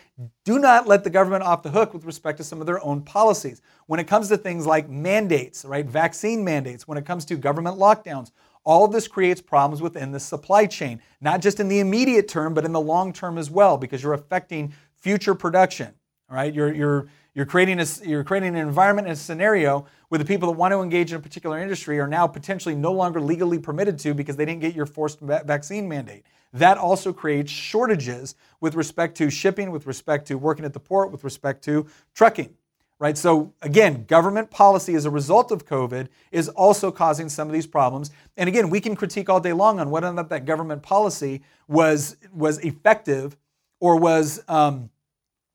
do 0.46 0.58
not 0.58 0.88
let 0.88 1.04
the 1.04 1.10
government 1.10 1.44
off 1.44 1.62
the 1.62 1.70
hook 1.70 1.94
with 1.94 2.06
respect 2.06 2.38
to 2.38 2.46
some 2.46 2.62
of 2.62 2.66
their 2.66 2.82
own 2.82 3.02
policies. 3.02 3.62
When 3.88 4.00
it 4.00 4.08
comes 4.08 4.30
to 4.30 4.38
things 4.38 4.66
like 4.66 4.90
mandates, 4.90 5.66
right, 5.66 5.86
vaccine 5.86 6.46
mandates, 6.46 6.88
when 6.88 6.98
it 6.98 7.06
comes 7.06 7.26
to 7.26 7.36
government 7.36 7.78
lockdowns, 7.78 8.32
all 8.64 8.86
of 8.86 8.92
this 8.92 9.08
creates 9.08 9.42
problems 9.42 9.82
within 9.82 10.12
the 10.12 10.20
supply 10.20 10.66
chain, 10.66 11.02
not 11.22 11.42
just 11.42 11.60
in 11.60 11.68
the 11.68 11.80
immediate 11.80 12.28
term, 12.28 12.54
but 12.54 12.66
in 12.66 12.72
the 12.72 12.82
long 12.82 13.14
term 13.14 13.38
as 13.38 13.50
well, 13.50 13.78
because 13.78 14.04
you're 14.04 14.14
affecting 14.14 14.74
future 14.96 15.36
production. 15.36 15.94
All 16.30 16.36
right, 16.36 16.54
you're, 16.54 16.74
you're 16.74 17.08
you're 17.36 17.46
creating, 17.46 17.80
a, 17.80 17.86
you're 18.04 18.24
creating 18.24 18.50
an 18.50 18.68
environment 18.68 19.08
and 19.08 19.14
a 19.14 19.20
scenario 19.20 19.86
where 20.10 20.20
the 20.20 20.26
people 20.26 20.52
that 20.52 20.58
want 20.58 20.74
to 20.74 20.82
engage 20.82 21.12
in 21.12 21.18
a 21.18 21.22
particular 21.22 21.60
industry 21.60 22.00
are 22.00 22.08
now 22.08 22.28
potentially 22.28 22.76
no 22.76 22.92
longer 22.92 23.22
legally 23.22 23.60
permitted 23.60 23.98
to 24.00 24.14
because 24.14 24.36
they 24.36 24.46
didn't 24.46 24.62
get 24.62 24.76
your 24.76 24.86
forced 24.86 25.20
vaccine 25.22 25.88
mandate. 25.88 26.26
That 26.52 26.78
also 26.78 27.14
creates 27.14 27.50
shortages 27.50 28.36
with 28.60 28.76
respect 28.76 29.16
to 29.18 29.30
shipping, 29.30 29.72
with 29.72 29.86
respect 29.86 30.28
to 30.28 30.38
working 30.38 30.66
at 30.66 30.74
the 30.74 30.80
port, 30.80 31.12
with 31.12 31.24
respect 31.24 31.64
to 31.64 31.86
trucking. 32.14 32.54
Right? 33.00 33.18
So 33.18 33.54
again, 33.62 34.04
government 34.04 34.52
policy 34.52 34.94
as 34.94 35.06
a 35.06 35.10
result 35.10 35.52
of 35.52 35.66
COVID 35.66 36.10
is 36.32 36.50
also 36.50 36.92
causing 36.92 37.30
some 37.30 37.48
of 37.48 37.54
these 37.54 37.66
problems. 37.66 38.12
And 38.36 38.50
again, 38.50 38.70
we 38.70 38.82
can 38.82 38.94
critique 38.94 39.30
all 39.30 39.40
day 39.40 39.54
long 39.54 39.80
on 39.80 39.90
whether 39.90 40.08
or 40.08 40.14
not 40.14 40.30
that 40.30 40.46
government 40.46 40.84
policy 40.84 41.42
was 41.68 42.18
was 42.34 42.58
effective 42.60 43.38
or 43.80 43.96
was 43.96 44.44
um, 44.50 44.90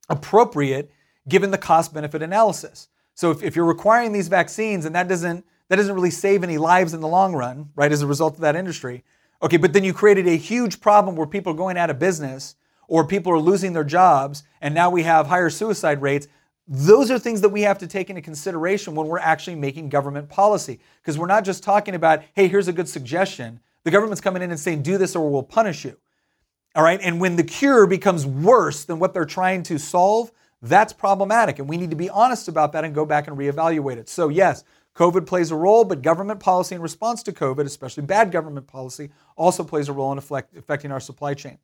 appropriate 0.08 0.90
given 1.28 1.50
the 1.50 1.58
cost 1.58 1.92
benefit 1.92 2.22
analysis. 2.22 2.88
So 3.14 3.30
if, 3.30 3.42
if 3.42 3.56
you're 3.56 3.64
requiring 3.64 4.12
these 4.12 4.28
vaccines 4.28 4.84
and 4.84 4.94
that 4.94 5.08
doesn't 5.08 5.44
that 5.68 5.76
doesn't 5.76 5.94
really 5.94 6.10
save 6.10 6.44
any 6.44 6.58
lives 6.58 6.92
in 6.92 7.00
the 7.00 7.08
long 7.08 7.34
run, 7.34 7.70
right, 7.74 7.90
as 7.90 8.02
a 8.02 8.06
result 8.06 8.34
of 8.34 8.40
that 8.40 8.56
industry. 8.56 9.02
Okay, 9.42 9.56
but 9.56 9.72
then 9.72 9.84
you 9.84 9.92
created 9.92 10.26
a 10.26 10.36
huge 10.36 10.80
problem 10.80 11.16
where 11.16 11.26
people 11.26 11.52
are 11.52 11.56
going 11.56 11.78
out 11.78 11.90
of 11.90 11.98
business 11.98 12.56
or 12.86 13.06
people 13.06 13.32
are 13.32 13.38
losing 13.38 13.72
their 13.72 13.84
jobs 13.84 14.42
and 14.60 14.74
now 14.74 14.90
we 14.90 15.02
have 15.02 15.26
higher 15.26 15.50
suicide 15.50 16.02
rates. 16.02 16.28
Those 16.66 17.10
are 17.10 17.18
things 17.18 17.40
that 17.42 17.50
we 17.50 17.62
have 17.62 17.78
to 17.78 17.86
take 17.86 18.08
into 18.08 18.22
consideration 18.22 18.94
when 18.94 19.06
we're 19.06 19.18
actually 19.18 19.56
making 19.56 19.90
government 19.90 20.28
policy. 20.28 20.80
Because 21.02 21.18
we're 21.18 21.26
not 21.26 21.44
just 21.44 21.62
talking 21.62 21.94
about, 21.94 22.22
hey, 22.34 22.48
here's 22.48 22.68
a 22.68 22.72
good 22.72 22.88
suggestion. 22.88 23.60
The 23.84 23.90
government's 23.90 24.20
coming 24.20 24.42
in 24.42 24.50
and 24.50 24.58
saying, 24.58 24.82
do 24.82 24.96
this 24.96 25.14
or 25.14 25.28
we'll 25.28 25.42
punish 25.42 25.84
you. 25.84 25.98
All 26.74 26.82
right. 26.82 27.00
And 27.02 27.20
when 27.20 27.36
the 27.36 27.44
cure 27.44 27.86
becomes 27.86 28.26
worse 28.26 28.84
than 28.84 28.98
what 28.98 29.12
they're 29.12 29.24
trying 29.24 29.62
to 29.64 29.78
solve, 29.78 30.32
that's 30.62 30.94
problematic, 30.94 31.58
and 31.58 31.68
we 31.68 31.76
need 31.76 31.90
to 31.90 31.96
be 31.96 32.08
honest 32.08 32.48
about 32.48 32.72
that 32.72 32.84
and 32.84 32.94
go 32.94 33.04
back 33.04 33.28
and 33.28 33.36
reevaluate 33.36 33.98
it. 33.98 34.08
So, 34.08 34.30
yes, 34.30 34.64
COVID 34.94 35.26
plays 35.26 35.50
a 35.50 35.56
role, 35.56 35.84
but 35.84 36.00
government 36.00 36.40
policy 36.40 36.74
in 36.74 36.80
response 36.80 37.22
to 37.24 37.32
COVID, 37.32 37.66
especially 37.66 38.04
bad 38.04 38.32
government 38.32 38.66
policy, 38.66 39.10
also 39.36 39.62
plays 39.62 39.90
a 39.90 39.92
role 39.92 40.10
in 40.12 40.18
affecting 40.18 40.90
our 40.90 41.00
supply 41.00 41.34
chain. 41.34 41.58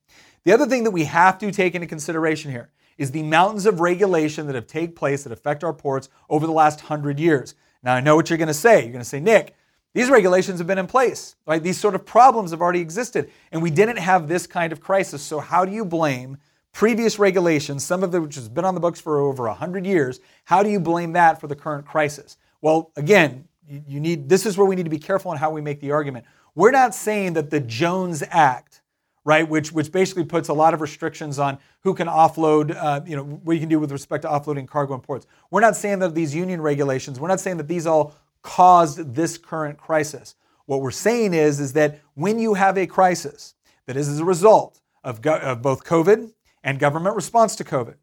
The 0.44 0.52
other 0.52 0.66
thing 0.66 0.84
that 0.84 0.90
we 0.90 1.04
have 1.04 1.38
to 1.38 1.50
take 1.50 1.74
into 1.74 1.86
consideration 1.86 2.50
here 2.50 2.68
is 2.98 3.10
the 3.10 3.22
mountains 3.22 3.66
of 3.66 3.80
regulation 3.80 4.46
that 4.46 4.54
have 4.54 4.66
taken 4.66 4.94
place 4.94 5.24
that 5.24 5.32
affect 5.32 5.64
our 5.64 5.72
ports 5.72 6.08
over 6.28 6.46
the 6.46 6.52
last 6.52 6.80
hundred 6.82 7.18
years. 7.18 7.54
Now, 7.82 7.94
I 7.94 8.00
know 8.00 8.16
what 8.16 8.28
you're 8.28 8.38
going 8.38 8.48
to 8.48 8.54
say. 8.54 8.82
You're 8.82 8.92
going 8.92 8.98
to 9.00 9.08
say, 9.08 9.20
Nick, 9.20 9.54
these 9.94 10.10
regulations 10.10 10.58
have 10.58 10.66
been 10.66 10.78
in 10.78 10.86
place, 10.86 11.36
right? 11.46 11.62
These 11.62 11.78
sort 11.78 11.94
of 11.94 12.04
problems 12.04 12.50
have 12.52 12.60
already 12.60 12.80
existed, 12.80 13.30
and 13.50 13.62
we 13.62 13.70
didn't 13.70 13.98
have 13.98 14.28
this 14.28 14.46
kind 14.46 14.72
of 14.72 14.80
crisis. 14.80 15.22
So, 15.22 15.40
how 15.40 15.64
do 15.64 15.72
you 15.72 15.84
blame 15.84 16.38
previous 16.72 17.18
regulations, 17.18 17.84
some 17.84 18.02
of 18.02 18.12
which 18.12 18.36
has 18.36 18.48
been 18.48 18.64
on 18.64 18.74
the 18.74 18.80
books 18.80 19.00
for 19.00 19.18
over 19.20 19.44
100 19.44 19.84
years, 19.84 20.20
how 20.44 20.62
do 20.62 20.70
you 20.70 20.80
blame 20.80 21.12
that 21.12 21.40
for 21.40 21.46
the 21.46 21.56
current 21.56 21.86
crisis? 21.86 22.36
Well, 22.60 22.92
again, 22.96 23.48
you 23.86 24.00
need 24.00 24.28
this 24.28 24.46
is 24.46 24.58
where 24.58 24.66
we 24.66 24.76
need 24.76 24.84
to 24.84 24.90
be 24.90 24.98
careful 24.98 25.30
on 25.30 25.36
how 25.36 25.50
we 25.50 25.60
make 25.60 25.80
the 25.80 25.92
argument. 25.92 26.24
We're 26.54 26.72
not 26.72 26.94
saying 26.94 27.34
that 27.34 27.50
the 27.50 27.60
Jones 27.60 28.22
Act, 28.30 28.82
right, 29.24 29.48
which 29.48 29.72
which 29.72 29.92
basically 29.92 30.24
puts 30.24 30.48
a 30.48 30.54
lot 30.54 30.74
of 30.74 30.80
restrictions 30.80 31.38
on 31.38 31.58
who 31.82 31.94
can 31.94 32.08
offload, 32.08 32.76
uh, 32.76 33.00
you 33.06 33.16
know, 33.16 33.24
what 33.24 33.54
you 33.54 33.60
can 33.60 33.68
do 33.68 33.78
with 33.78 33.92
respect 33.92 34.22
to 34.22 34.28
offloading 34.28 34.66
cargo 34.66 34.94
and 34.94 35.02
ports. 35.02 35.26
We're 35.50 35.60
not 35.60 35.76
saying 35.76 35.98
that 36.00 36.14
these 36.14 36.34
union 36.34 36.60
regulations, 36.60 37.20
we're 37.20 37.28
not 37.28 37.40
saying 37.40 37.56
that 37.58 37.68
these 37.68 37.86
all 37.86 38.14
caused 38.42 39.14
this 39.14 39.36
current 39.38 39.78
crisis. 39.78 40.34
What 40.66 40.80
we're 40.80 40.90
saying 40.90 41.34
is, 41.34 41.60
is 41.60 41.72
that 41.74 42.00
when 42.14 42.38
you 42.38 42.54
have 42.54 42.78
a 42.78 42.86
crisis 42.86 43.54
that 43.86 43.96
is 43.96 44.08
as 44.08 44.20
a 44.20 44.24
result 44.24 44.80
of, 45.02 45.20
go- 45.20 45.38
of 45.38 45.62
both 45.62 45.84
COVID 45.84 46.32
and 46.62 46.78
government 46.78 47.16
response 47.16 47.56
to 47.56 47.64
COVID. 47.64 47.96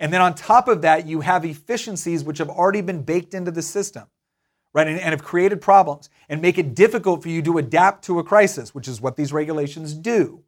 And 0.00 0.12
then 0.12 0.20
on 0.20 0.34
top 0.34 0.66
of 0.66 0.82
that, 0.82 1.06
you 1.06 1.20
have 1.20 1.44
efficiencies 1.44 2.24
which 2.24 2.38
have 2.38 2.48
already 2.48 2.80
been 2.80 3.02
baked 3.02 3.34
into 3.34 3.50
the 3.50 3.62
system, 3.62 4.04
right? 4.72 4.86
And, 4.86 4.98
and, 4.98 5.10
have 5.10 5.22
created 5.22 5.60
problems 5.60 6.08
and 6.28 6.40
make 6.40 6.58
it 6.58 6.74
difficult 6.74 7.22
for 7.22 7.28
you 7.28 7.42
to 7.42 7.58
adapt 7.58 8.04
to 8.04 8.18
a 8.18 8.24
crisis, 8.24 8.74
which 8.74 8.88
is 8.88 9.00
what 9.00 9.16
these 9.16 9.32
regulations 9.32 9.94
do. 9.94 10.42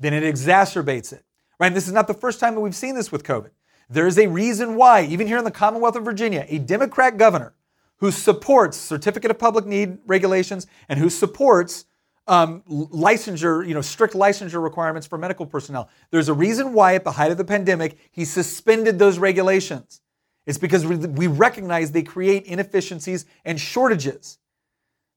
Then 0.00 0.14
it 0.14 0.22
exacerbates 0.22 1.12
it, 1.12 1.24
right? 1.58 1.68
And 1.68 1.76
this 1.76 1.86
is 1.86 1.92
not 1.92 2.06
the 2.06 2.14
first 2.14 2.40
time 2.40 2.54
that 2.54 2.60
we've 2.60 2.74
seen 2.74 2.94
this 2.94 3.12
with 3.12 3.24
COVID. 3.24 3.50
There 3.90 4.06
is 4.06 4.18
a 4.18 4.26
reason 4.26 4.76
why, 4.76 5.02
even 5.04 5.26
here 5.26 5.38
in 5.38 5.44
the 5.44 5.50
Commonwealth 5.50 5.96
of 5.96 6.04
Virginia, 6.04 6.44
a 6.48 6.58
Democrat 6.58 7.16
governor 7.16 7.54
who 7.96 8.10
supports 8.10 8.76
certificate 8.76 9.30
of 9.30 9.38
public 9.38 9.66
need 9.66 9.98
regulations 10.06 10.66
and 10.88 10.98
who 10.98 11.10
supports 11.10 11.86
um, 12.28 12.62
licensure, 12.68 13.66
you 13.66 13.74
know, 13.74 13.80
strict 13.80 14.14
licensure 14.14 14.62
requirements 14.62 15.06
for 15.06 15.16
medical 15.16 15.46
personnel. 15.46 15.88
There's 16.10 16.28
a 16.28 16.34
reason 16.34 16.74
why 16.74 16.94
at 16.94 17.02
the 17.02 17.12
height 17.12 17.32
of 17.32 17.38
the 17.38 17.44
pandemic, 17.44 17.96
he 18.12 18.24
suspended 18.24 18.98
those 18.98 19.18
regulations. 19.18 20.02
It's 20.48 20.56
because 20.56 20.86
we 20.86 21.26
recognize 21.26 21.92
they 21.92 22.02
create 22.02 22.46
inefficiencies 22.46 23.26
and 23.44 23.60
shortages. 23.60 24.38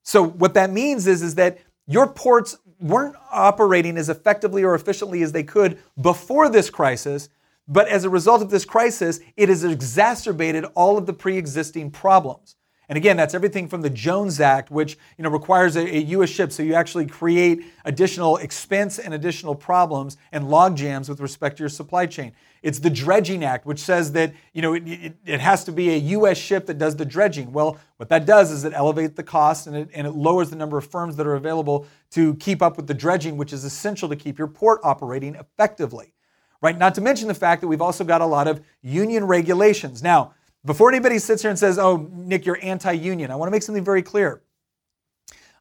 So 0.04 0.22
what 0.22 0.56
that 0.56 0.72
means 0.72 1.08
is, 1.08 1.22
is 1.22 1.36
that 1.36 1.60
your 1.88 2.08
ports 2.08 2.58
weren't 2.82 3.16
operating 3.32 3.96
as 3.98 4.10
effectively 4.10 4.62
or 4.62 4.76
efficiently 4.76 5.24
as 5.24 5.32
they 5.32 5.44
could 5.44 5.80
before 6.02 6.50
this 6.50 6.70
crisis, 6.70 7.30
but 7.66 7.88
as 7.88 8.04
a 8.04 8.10
result 8.10 8.42
of 8.42 8.50
this 8.50 8.66
crisis, 8.66 9.22
it 9.38 9.48
has 9.48 9.64
exacerbated 9.64 10.66
all 10.76 10.98
of 10.98 11.06
the 11.06 11.14
pre-existing 11.14 11.92
problems. 11.92 12.58
And 12.90 12.98
again, 12.98 13.16
that's 13.16 13.34
everything 13.34 13.70
from 13.70 13.84
the 13.84 13.90
Jones 13.90 14.42
Act, 14.42 14.70
which 14.70 14.98
you 15.18 15.24
know 15.24 15.30
requires 15.30 15.78
a, 15.78 15.96
a, 15.96 16.00
U.S. 16.00 16.30
ship, 16.30 16.52
so 16.52 16.62
you 16.62 16.74
actually 16.74 17.06
create 17.06 17.64
additional 17.86 18.36
expense 18.36 19.00
and 19.00 19.14
additional 19.14 19.56
problems 19.56 20.18
and 20.34 20.50
log 20.50 20.76
jams 20.76 21.08
with 21.08 21.22
respect 21.22 21.56
to 21.56 21.64
your 21.64 21.70
supply 21.70 22.06
chain. 22.06 22.34
It's 22.62 22.78
the 22.78 22.92
Dredging 22.92 23.44
Act, 23.44 23.66
which 23.66 23.80
says 23.80 24.12
that 24.12 24.34
you 24.54 24.62
know 24.62 24.74
it, 24.74 24.88
it, 24.88 25.16
it 25.26 25.40
has 25.40 25.64
to 25.64 25.72
be 25.72 25.90
a 25.90 25.98
U.S. 25.98 26.38
ship 26.38 26.68
that 26.68 26.78
does 26.78 26.96
the 26.96 27.06
dredging. 27.06 27.52
Well, 27.52 27.80
what 27.98 28.10
that 28.10 28.26
does 28.26 28.52
is 28.52 28.66
it 28.66 28.74
elevates 28.74 29.16
the 29.16 29.24
cost 29.24 29.66
and 29.66 29.76
it, 29.76 29.90
and 29.94 30.06
it 30.06 30.12
lowers 30.12 30.52
the 30.52 30.56
number 30.56 30.78
of 30.78 30.86
firms 30.86 31.16
that 31.16 31.26
are 31.26 31.36
available 31.36 31.88
to 32.12 32.36
keep 32.36 32.62
up 32.62 32.78
with 32.78 32.86
the 32.86 32.94
dredging, 32.94 33.36
which 33.36 33.52
is 33.52 33.64
essential 33.64 34.08
to 34.10 34.16
keep 34.16 34.38
your 34.38 34.48
port 34.48 34.80
operating 34.84 35.36
effectively. 35.36 36.14
Right? 36.62 36.78
Not 36.78 36.94
to 36.96 37.02
mention 37.02 37.28
the 37.28 37.34
fact 37.34 37.62
that 37.62 37.68
we've 37.68 37.82
also 37.82 38.04
got 38.04 38.22
a 38.22 38.26
lot 38.26 38.48
of 38.48 38.62
union 38.84 39.26
regulations. 39.26 40.04
Now, 40.04 40.36
before 40.64 40.90
anybody 40.90 41.18
sits 41.18 41.42
here 41.42 41.50
and 41.50 41.58
says, 41.58 41.80
oh, 41.80 42.08
Nick, 42.14 42.46
you're 42.46 42.60
anti 42.62 42.92
union, 42.92 43.32
I 43.32 43.36
want 43.36 43.48
to 43.48 43.52
make 43.52 43.64
something 43.64 43.84
very 43.84 44.04
clear. 44.04 44.44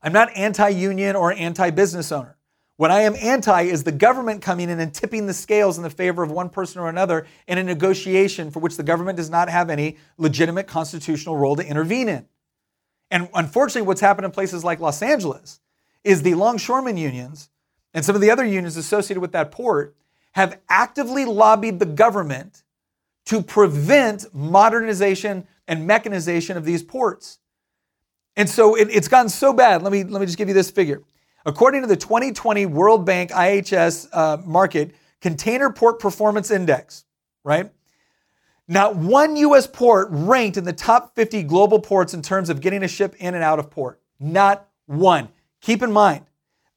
I'm 0.02 0.12
not 0.12 0.30
anti 0.36 0.68
union 0.68 1.16
or 1.16 1.32
anti 1.32 1.70
business 1.70 2.12
owner. 2.12 2.36
What 2.80 2.90
I 2.90 3.02
am 3.02 3.14
anti 3.16 3.64
is 3.64 3.84
the 3.84 3.92
government 3.92 4.40
coming 4.40 4.70
in 4.70 4.80
and 4.80 4.94
tipping 4.94 5.26
the 5.26 5.34
scales 5.34 5.76
in 5.76 5.82
the 5.82 5.90
favor 5.90 6.22
of 6.22 6.30
one 6.30 6.48
person 6.48 6.80
or 6.80 6.88
another 6.88 7.26
in 7.46 7.58
a 7.58 7.62
negotiation 7.62 8.50
for 8.50 8.60
which 8.60 8.78
the 8.78 8.82
government 8.82 9.18
does 9.18 9.28
not 9.28 9.50
have 9.50 9.68
any 9.68 9.98
legitimate 10.16 10.66
constitutional 10.66 11.36
role 11.36 11.56
to 11.56 11.62
intervene 11.62 12.08
in. 12.08 12.26
And 13.10 13.28
unfortunately, 13.34 13.86
what's 13.86 14.00
happened 14.00 14.24
in 14.24 14.30
places 14.30 14.64
like 14.64 14.80
Los 14.80 15.02
Angeles 15.02 15.60
is 16.04 16.22
the 16.22 16.32
longshoremen 16.32 16.96
unions 16.96 17.50
and 17.92 18.02
some 18.02 18.14
of 18.14 18.22
the 18.22 18.30
other 18.30 18.46
unions 18.46 18.78
associated 18.78 19.20
with 19.20 19.32
that 19.32 19.50
port 19.50 19.94
have 20.32 20.58
actively 20.70 21.26
lobbied 21.26 21.80
the 21.80 21.84
government 21.84 22.62
to 23.26 23.42
prevent 23.42 24.34
modernization 24.34 25.46
and 25.68 25.86
mechanization 25.86 26.56
of 26.56 26.64
these 26.64 26.82
ports. 26.82 27.40
And 28.36 28.48
so 28.48 28.74
it, 28.74 28.88
it's 28.90 29.08
gotten 29.08 29.28
so 29.28 29.52
bad. 29.52 29.82
Let 29.82 29.92
me, 29.92 30.02
let 30.02 30.18
me 30.18 30.24
just 30.24 30.38
give 30.38 30.48
you 30.48 30.54
this 30.54 30.70
figure. 30.70 31.02
According 31.46 31.82
to 31.82 31.86
the 31.86 31.96
2020 31.96 32.66
World 32.66 33.06
Bank 33.06 33.30
IHS 33.30 34.08
uh, 34.12 34.38
Markit 34.38 34.92
Container 35.20 35.70
Port 35.70 35.98
Performance 35.98 36.50
Index, 36.50 37.04
right? 37.44 37.70
Not 38.68 38.94
one 38.94 39.36
U.S. 39.36 39.66
port 39.66 40.08
ranked 40.10 40.56
in 40.56 40.64
the 40.64 40.72
top 40.72 41.14
50 41.16 41.42
global 41.42 41.80
ports 41.80 42.14
in 42.14 42.22
terms 42.22 42.50
of 42.50 42.60
getting 42.60 42.82
a 42.82 42.88
ship 42.88 43.16
in 43.18 43.34
and 43.34 43.42
out 43.42 43.58
of 43.58 43.70
port. 43.70 44.00
Not 44.20 44.68
one. 44.86 45.28
Keep 45.60 45.82
in 45.82 45.90
mind, 45.90 46.26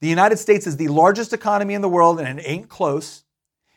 the 0.00 0.08
United 0.08 0.38
States 0.38 0.66
is 0.66 0.76
the 0.76 0.88
largest 0.88 1.32
economy 1.32 1.74
in 1.74 1.82
the 1.82 1.88
world, 1.88 2.20
and 2.20 2.40
it 2.40 2.42
ain't 2.46 2.68
close. 2.68 3.24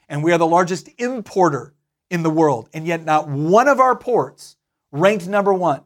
And 0.09 0.23
we 0.23 0.31
are 0.31 0.37
the 0.37 0.47
largest 0.47 0.89
importer 0.97 1.73
in 2.09 2.23
the 2.23 2.29
world. 2.29 2.69
And 2.73 2.87
yet, 2.87 3.03
not 3.03 3.27
one 3.27 3.67
of 3.67 3.79
our 3.79 3.95
ports 3.95 4.55
ranked 4.91 5.27
number 5.27 5.53
one. 5.53 5.81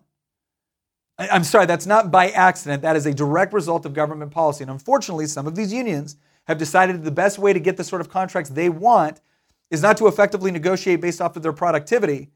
I'm 1.30 1.44
sorry, 1.44 1.66
that's 1.66 1.86
not 1.86 2.12
by 2.12 2.30
accident. 2.30 2.82
That 2.82 2.96
is 2.96 3.06
a 3.06 3.14
direct 3.14 3.54
result 3.54 3.86
of 3.86 3.94
government 3.94 4.32
policy. 4.32 4.64
And 4.64 4.72
unfortunately, 4.72 5.28
some 5.28 5.46
of 5.46 5.56
these 5.56 5.74
unions 5.74 6.18
have 6.46 6.58
decided 6.58 7.04
the 7.04 7.12
best 7.12 7.38
way 7.38 7.54
to 7.54 7.60
get 7.60 7.78
the 7.78 7.84
sort 7.84 8.02
of 8.02 8.10
contracts 8.10 8.50
they 8.50 8.70
want 8.70 9.22
is 9.70 9.82
not 9.82 9.98
to 9.98 10.08
effectively 10.08 10.52
negotiate 10.52 11.02
based 11.02 11.22
off 11.22 11.36
of 11.36 11.44
their 11.44 11.54
productivity, 11.54 12.30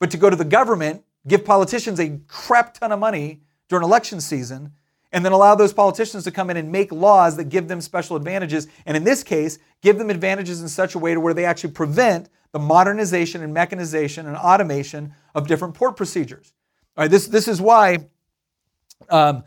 but 0.00 0.10
to 0.10 0.16
go 0.16 0.28
to 0.28 0.36
the 0.36 0.44
government, 0.44 1.04
give 1.26 1.44
politicians 1.44 2.00
a 2.00 2.18
crap 2.26 2.74
ton 2.74 2.92
of 2.92 2.98
money 2.98 3.40
during 3.68 3.84
election 3.84 4.20
season, 4.20 4.72
and 5.12 5.24
then 5.24 5.32
allow 5.32 5.54
those 5.54 5.72
politicians 5.72 6.24
to 6.24 6.30
come 6.30 6.50
in 6.50 6.56
and 6.56 6.72
make 6.72 6.90
laws 6.90 7.36
that 7.36 7.44
give 7.44 7.68
them 7.68 7.80
special 7.80 8.16
advantages. 8.16 8.66
And 8.86 8.96
in 8.96 9.04
this 9.04 9.22
case, 9.22 9.58
give 9.82 9.98
them 9.98 10.10
advantages 10.10 10.60
in 10.62 10.68
such 10.68 10.94
a 10.94 10.98
way 10.98 11.14
to 11.14 11.20
where 11.20 11.34
they 11.34 11.44
actually 11.44 11.72
prevent 11.72 12.28
the 12.52 12.58
modernization 12.58 13.42
and 13.42 13.52
mechanization 13.52 14.26
and 14.26 14.36
automation 14.36 15.14
of 15.34 15.46
different 15.46 15.74
port 15.74 15.96
procedures. 15.96 16.54
All 16.96 17.04
right, 17.04 17.10
this, 17.10 17.26
this 17.26 17.48
is 17.48 17.60
why 17.60 18.08
um, 19.10 19.44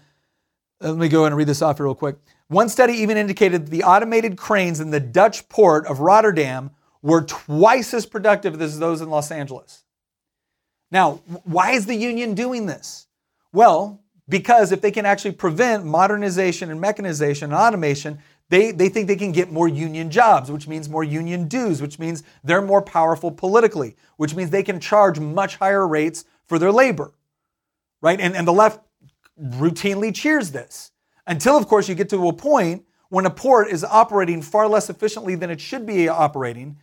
let 0.82 0.98
me 0.98 1.10
go 1.10 1.26
and 1.26 1.36
read 1.36 1.48
this 1.48 1.62
off 1.62 1.78
here 1.78 1.86
real 1.86 1.96
quick. 1.96 2.18
One 2.48 2.70
study 2.70 2.94
even 2.94 3.18
indicated 3.18 3.66
that 3.66 3.72
the 3.72 3.84
automated 3.84 4.38
cranes 4.38 4.80
in 4.80 4.92
the 4.92 5.00
Dutch 5.00 5.50
port 5.50 5.88
of 5.88 6.00
Rotterdam 6.00 6.72
were 7.02 7.22
twice 7.22 7.94
as 7.94 8.06
productive 8.06 8.62
as 8.62 8.80
those 8.80 9.02
in 9.02 9.10
Los 9.10 9.32
Angeles. 9.32 9.84
Now, 10.92 11.22
why 11.44 11.72
is 11.72 11.86
the 11.86 11.96
union 11.96 12.36
doing 12.36 12.68
this? 12.68 13.08
Well, 13.52 14.02
because 14.28 14.72
if 14.72 14.82
they 14.82 14.92
can 14.92 15.06
actually 15.06 15.34
prevent 15.34 15.86
modernization 15.86 16.72
and 16.72 16.80
mechanization 16.80 17.52
and 17.52 17.60
automation, 17.60 18.20
they, 18.50 18.72
they 18.72 18.90
think 18.90 19.08
they 19.08 19.16
can 19.16 19.32
get 19.32 19.52
more 19.52 19.68
union 19.68 20.12
jobs, 20.12 20.52
which 20.52 20.68
means 20.68 20.88
more 20.88 21.04
union 21.04 21.48
dues, 21.48 21.82
which 21.82 21.98
means 21.98 22.24
they're 22.44 22.62
more 22.62 22.82
powerful 22.82 23.32
politically, 23.32 23.96
which 24.18 24.36
means 24.36 24.52
they 24.52 24.64
can 24.64 24.80
charge 24.80 25.20
much 25.20 25.56
higher 25.56 25.88
rates 25.88 26.26
for 26.46 26.60
their 26.60 26.72
labor. 26.72 27.12
Right? 28.02 28.20
And, 28.20 28.36
and 28.36 28.48
the 28.48 28.54
left 28.54 28.82
routinely 29.42 30.14
cheers 30.14 30.52
this. 30.52 30.92
Until, 31.28 31.58
of 31.58 31.68
course, 31.68 31.90
you 31.90 31.96
get 31.96 32.10
to 32.10 32.28
a 32.28 32.34
point 32.34 32.86
when 33.10 33.26
a 33.26 33.30
port 33.30 33.70
is 33.70 33.84
operating 33.84 34.42
far 34.42 34.68
less 34.68 34.90
efficiently 34.90 35.36
than 35.36 35.50
it 35.50 35.62
should 35.62 35.86
be 35.86 36.08
operating. 36.08 36.78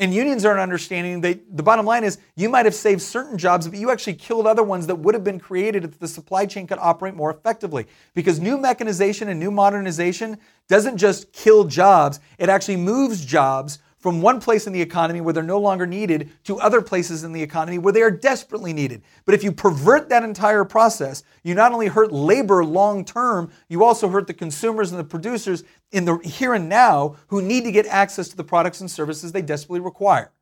And 0.00 0.12
unions 0.12 0.44
aren't 0.44 0.60
understanding 0.60 1.20
that 1.20 1.56
the 1.56 1.62
bottom 1.62 1.86
line 1.86 2.02
is 2.02 2.18
you 2.34 2.48
might 2.48 2.64
have 2.64 2.74
saved 2.74 3.00
certain 3.00 3.38
jobs, 3.38 3.68
but 3.68 3.78
you 3.78 3.92
actually 3.92 4.14
killed 4.14 4.46
other 4.46 4.64
ones 4.64 4.88
that 4.88 4.96
would 4.96 5.14
have 5.14 5.22
been 5.22 5.38
created 5.38 5.84
if 5.84 6.00
the 6.00 6.08
supply 6.08 6.46
chain 6.46 6.66
could 6.66 6.78
operate 6.80 7.14
more 7.14 7.30
effectively. 7.30 7.86
Because 8.12 8.40
new 8.40 8.58
mechanization 8.58 9.28
and 9.28 9.38
new 9.38 9.52
modernization 9.52 10.38
doesn't 10.68 10.96
just 10.96 11.32
kill 11.32 11.64
jobs, 11.64 12.18
it 12.38 12.48
actually 12.48 12.76
moves 12.76 13.24
jobs 13.24 13.78
from 14.04 14.20
one 14.20 14.38
place 14.38 14.66
in 14.66 14.74
the 14.74 14.82
economy 14.82 15.22
where 15.22 15.32
they're 15.32 15.42
no 15.42 15.58
longer 15.58 15.86
needed 15.86 16.30
to 16.44 16.60
other 16.60 16.82
places 16.82 17.24
in 17.24 17.32
the 17.32 17.42
economy 17.42 17.78
where 17.78 17.90
they 17.90 18.02
are 18.02 18.10
desperately 18.10 18.74
needed. 18.74 19.02
But 19.24 19.34
if 19.34 19.42
you 19.42 19.50
pervert 19.50 20.10
that 20.10 20.22
entire 20.22 20.66
process, 20.66 21.22
you 21.42 21.54
not 21.54 21.72
only 21.72 21.86
hurt 21.86 22.12
labor 22.12 22.66
long 22.66 23.06
term, 23.06 23.50
you 23.66 23.82
also 23.82 24.10
hurt 24.10 24.26
the 24.26 24.34
consumers 24.34 24.90
and 24.90 25.00
the 25.00 25.04
producers 25.04 25.64
in 25.90 26.04
the 26.04 26.18
here 26.18 26.52
and 26.52 26.68
now 26.68 27.16
who 27.28 27.40
need 27.40 27.64
to 27.64 27.72
get 27.72 27.86
access 27.86 28.28
to 28.28 28.36
the 28.36 28.44
products 28.44 28.82
and 28.82 28.90
services 28.90 29.32
they 29.32 29.40
desperately 29.40 29.80
require. 29.80 30.32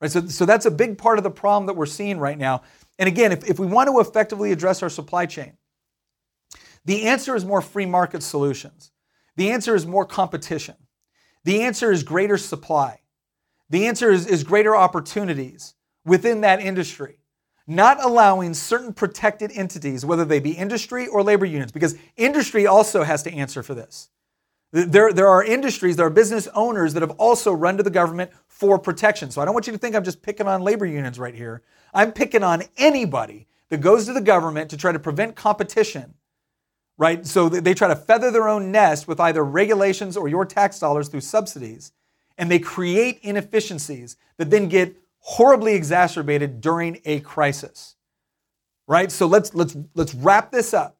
Right? 0.00 0.12
So, 0.12 0.24
so 0.28 0.46
that's 0.46 0.66
a 0.66 0.70
big 0.70 0.96
part 0.96 1.18
of 1.18 1.24
the 1.24 1.30
problem 1.32 1.66
that 1.66 1.74
we're 1.74 1.86
seeing 1.86 2.20
right 2.20 2.38
now. 2.38 2.62
And 3.00 3.08
again, 3.08 3.32
if, 3.32 3.50
if 3.50 3.58
we 3.58 3.66
want 3.66 3.88
to 3.88 3.98
effectively 3.98 4.52
address 4.52 4.80
our 4.84 4.90
supply 4.90 5.26
chain, 5.26 5.54
the 6.84 7.08
answer 7.08 7.34
is 7.34 7.44
more 7.44 7.62
free 7.62 7.86
market 7.86 8.22
solutions. 8.22 8.92
The 9.34 9.50
answer 9.50 9.74
is 9.74 9.88
more 9.88 10.06
competition. 10.06 10.76
The 11.46 11.62
answer 11.62 11.92
is 11.92 12.02
greater 12.02 12.38
supply. 12.38 13.02
The 13.70 13.86
answer 13.86 14.10
is, 14.10 14.26
is 14.26 14.42
greater 14.42 14.74
opportunities 14.74 15.74
within 16.04 16.40
that 16.40 16.58
industry, 16.58 17.20
not 17.68 18.04
allowing 18.04 18.52
certain 18.52 18.92
protected 18.92 19.52
entities, 19.54 20.04
whether 20.04 20.24
they 20.24 20.40
be 20.40 20.50
industry 20.50 21.06
or 21.06 21.22
labor 21.22 21.44
unions, 21.44 21.70
because 21.70 21.94
industry 22.16 22.66
also 22.66 23.04
has 23.04 23.22
to 23.22 23.32
answer 23.32 23.62
for 23.62 23.74
this. 23.74 24.10
There, 24.72 25.12
there 25.12 25.28
are 25.28 25.44
industries, 25.44 25.94
there 25.94 26.06
are 26.06 26.10
business 26.10 26.48
owners 26.52 26.94
that 26.94 27.02
have 27.02 27.12
also 27.12 27.52
run 27.52 27.76
to 27.76 27.84
the 27.84 27.90
government 27.90 28.32
for 28.48 28.76
protection. 28.76 29.30
So 29.30 29.40
I 29.40 29.44
don't 29.44 29.54
want 29.54 29.68
you 29.68 29.72
to 29.72 29.78
think 29.78 29.94
I'm 29.94 30.02
just 30.02 30.22
picking 30.22 30.48
on 30.48 30.62
labor 30.62 30.84
unions 30.84 31.16
right 31.16 31.34
here. 31.34 31.62
I'm 31.94 32.10
picking 32.10 32.42
on 32.42 32.64
anybody 32.76 33.46
that 33.68 33.80
goes 33.80 34.06
to 34.06 34.12
the 34.12 34.20
government 34.20 34.68
to 34.70 34.76
try 34.76 34.90
to 34.90 34.98
prevent 34.98 35.36
competition 35.36 36.14
right? 36.98 37.26
So 37.26 37.48
they 37.48 37.74
try 37.74 37.88
to 37.88 37.96
feather 37.96 38.30
their 38.30 38.48
own 38.48 38.72
nest 38.72 39.06
with 39.06 39.20
either 39.20 39.44
regulations 39.44 40.16
or 40.16 40.28
your 40.28 40.44
tax 40.44 40.78
dollars 40.78 41.08
through 41.08 41.20
subsidies, 41.20 41.92
and 42.38 42.50
they 42.50 42.58
create 42.58 43.18
inefficiencies 43.22 44.16
that 44.38 44.50
then 44.50 44.68
get 44.68 44.96
horribly 45.18 45.74
exacerbated 45.74 46.60
during 46.60 47.00
a 47.04 47.20
crisis. 47.20 47.96
Right? 48.86 49.10
So 49.10 49.26
let's 49.26 49.54
let's 49.54 49.76
let's 49.94 50.14
wrap 50.14 50.52
this 50.52 50.72
up. 50.72 50.96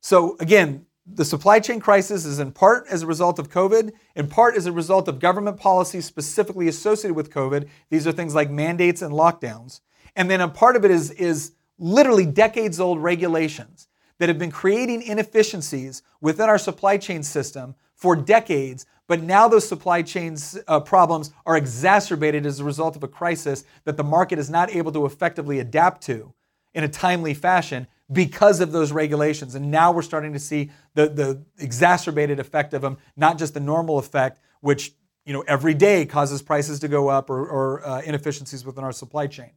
So 0.00 0.36
again, 0.38 0.86
the 1.06 1.24
supply 1.24 1.58
chain 1.58 1.80
crisis 1.80 2.24
is 2.24 2.38
in 2.38 2.52
part 2.52 2.86
as 2.88 3.02
a 3.02 3.06
result 3.06 3.38
of 3.38 3.50
COVID, 3.50 3.92
in 4.14 4.28
part 4.28 4.56
as 4.56 4.66
a 4.66 4.72
result 4.72 5.08
of 5.08 5.18
government 5.18 5.56
policies 5.56 6.04
specifically 6.04 6.68
associated 6.68 7.14
with 7.14 7.30
COVID. 7.30 7.68
These 7.90 8.06
are 8.06 8.12
things 8.12 8.34
like 8.34 8.50
mandates 8.50 9.02
and 9.02 9.12
lockdowns. 9.12 9.80
And 10.14 10.30
then 10.30 10.40
a 10.40 10.48
part 10.48 10.76
of 10.76 10.84
it 10.84 10.90
is, 10.90 11.10
is 11.12 11.52
literally 11.78 12.26
decades 12.26 12.78
old 12.78 13.02
regulations 13.02 13.88
that 14.18 14.28
have 14.28 14.38
been 14.38 14.50
creating 14.50 15.02
inefficiencies 15.02 16.02
within 16.20 16.48
our 16.48 16.58
supply 16.58 16.96
chain 16.96 17.22
system 17.22 17.74
for 17.94 18.16
decades, 18.16 18.86
but 19.06 19.22
now 19.22 19.46
those 19.48 19.68
supply 19.68 20.02
chain 20.02 20.36
uh, 20.66 20.80
problems 20.80 21.32
are 21.46 21.56
exacerbated 21.56 22.46
as 22.46 22.60
a 22.60 22.64
result 22.64 22.96
of 22.96 23.02
a 23.02 23.08
crisis 23.08 23.64
that 23.84 23.96
the 23.96 24.04
market 24.04 24.38
is 24.38 24.50
not 24.50 24.74
able 24.74 24.90
to 24.92 25.06
effectively 25.06 25.60
adapt 25.60 26.02
to 26.02 26.32
in 26.74 26.84
a 26.84 26.88
timely 26.88 27.34
fashion 27.34 27.86
because 28.10 28.60
of 28.60 28.72
those 28.72 28.92
regulations. 28.92 29.54
And 29.54 29.70
now 29.70 29.92
we're 29.92 30.02
starting 30.02 30.32
to 30.32 30.38
see 30.38 30.70
the, 30.94 31.08
the 31.08 31.42
exacerbated 31.58 32.40
effect 32.40 32.74
of 32.74 32.82
them, 32.82 32.98
not 33.16 33.38
just 33.38 33.54
the 33.54 33.60
normal 33.60 33.98
effect, 33.98 34.40
which 34.60 34.92
you 35.24 35.32
know 35.32 35.44
every 35.46 35.74
day 35.74 36.04
causes 36.04 36.42
prices 36.42 36.80
to 36.80 36.88
go 36.88 37.08
up 37.08 37.30
or, 37.30 37.46
or 37.46 37.86
uh, 37.86 38.00
inefficiencies 38.02 38.64
within 38.64 38.84
our 38.84 38.92
supply 38.92 39.26
chain. 39.26 39.50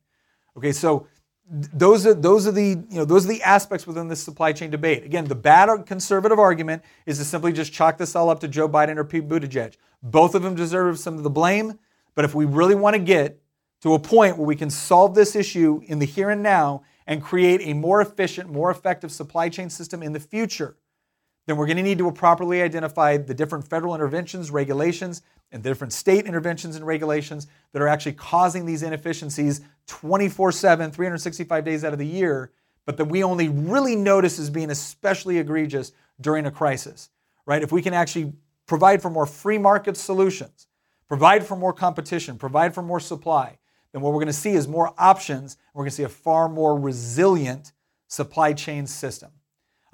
Okay, 0.58 0.72
so 0.72 1.08
those 1.48 2.08
are 2.08 2.14
those 2.14 2.48
are 2.48 2.52
the 2.52 2.70
you 2.90 2.98
know 2.98 3.06
those 3.06 3.26
are 3.26 3.30
the 3.30 3.44
aspects 3.44 3.86
within 3.86 4.08
this 4.08 4.22
supply 4.22 4.52
chain 4.52 4.72
debate. 4.72 5.04
Again, 5.04 5.26
the 5.26 5.36
bad 5.36 5.86
conservative 5.86 6.40
argument 6.40 6.84
is 7.06 7.20
to 7.20 7.26
simply 7.26 7.54
just 7.54 7.72
chalk 7.72 7.98
this 7.98 8.16
all 8.16 8.30
up 8.30 8.40
to 8.40 8.48
Joe 8.48 8.68
Biden 8.68 8.98
or 8.98 9.04
Pete 9.04 9.28
Buttigieg. 9.28 9.76
Both 10.02 10.34
of 10.34 10.42
them 10.42 10.56
deserve 10.56 10.98
some 10.98 11.18
of 11.18 11.24
the 11.24 11.30
blame, 11.30 11.80
but 12.16 12.26
if 12.26 12.34
we 12.34 12.46
really 12.46 12.76
want 12.76 12.96
to 12.96 13.00
get 13.00 13.40
to 13.82 13.94
a 13.94 14.00
point 14.00 14.38
where 14.38 14.48
we 14.48 14.56
can 14.56 14.70
solve 14.70 15.14
this 15.14 15.36
issue 15.36 15.82
in 15.86 16.00
the 16.00 16.06
here 16.06 16.32
and 16.32 16.42
now 16.42 16.84
and 17.06 17.22
create 17.22 17.62
a 17.62 17.74
more 17.74 18.02
efficient, 18.02 18.50
more 18.50 18.72
effective 18.72 19.12
supply 19.12 19.48
chain 19.50 19.70
system 19.70 20.02
in 20.02 20.14
the 20.14 20.20
future, 20.20 20.78
then 21.46 21.58
we're 21.58 21.68
going 21.68 21.78
to 21.78 21.84
need 21.84 21.98
to 22.00 22.12
properly 22.12 22.62
identify 22.62 23.18
the 23.18 23.34
different 23.34 23.68
federal 23.68 23.94
interventions, 23.94 24.50
regulations, 24.50 25.22
and 25.52 25.64
the 25.64 25.70
different 25.70 25.94
state 25.94 26.26
interventions 26.26 26.76
and 26.76 26.86
regulations 26.86 27.48
that 27.72 27.82
are 27.82 27.88
actually 27.88 28.14
causing 28.14 28.66
these 28.66 28.84
inefficiencies 28.84 29.62
24 29.88 30.52
7, 30.52 30.92
365 30.92 31.64
days 31.64 31.84
out 31.84 31.94
of 31.94 32.00
the 32.00 32.08
year, 32.08 32.52
but 32.86 32.98
that 32.98 33.06
we 33.06 33.24
only 33.24 33.50
really 33.50 33.96
notice 33.96 34.40
as 34.40 34.50
being 34.50 34.72
especially 34.72 35.38
egregious 35.38 35.92
during 36.20 36.46
a 36.46 36.52
crisis, 36.52 37.10
right? 37.46 37.62
If 37.62 37.72
we 37.72 37.82
can 37.82 37.94
actually 37.94 38.34
provide 38.66 39.02
for 39.02 39.10
more 39.10 39.26
free 39.26 39.58
market 39.58 39.98
solutions, 39.98 40.68
provide 41.08 41.46
for 41.46 41.56
more 41.56 41.74
competition, 41.74 42.38
provide 42.38 42.74
for 42.74 42.82
more 42.82 43.00
supply, 43.00 43.60
then 43.92 44.02
what 44.02 44.12
we're 44.12 44.20
going 44.20 44.28
to 44.28 44.34
see 44.34 44.54
is 44.54 44.68
more 44.68 44.94
options. 44.98 45.58
We're 45.74 45.84
going 45.84 45.92
to 45.92 45.96
see 45.96 46.04
a 46.04 46.10
far 46.10 46.50
more 46.50 46.78
resilient 46.78 47.72
supply 48.08 48.54
chain 48.54 48.88
system. 48.88 49.32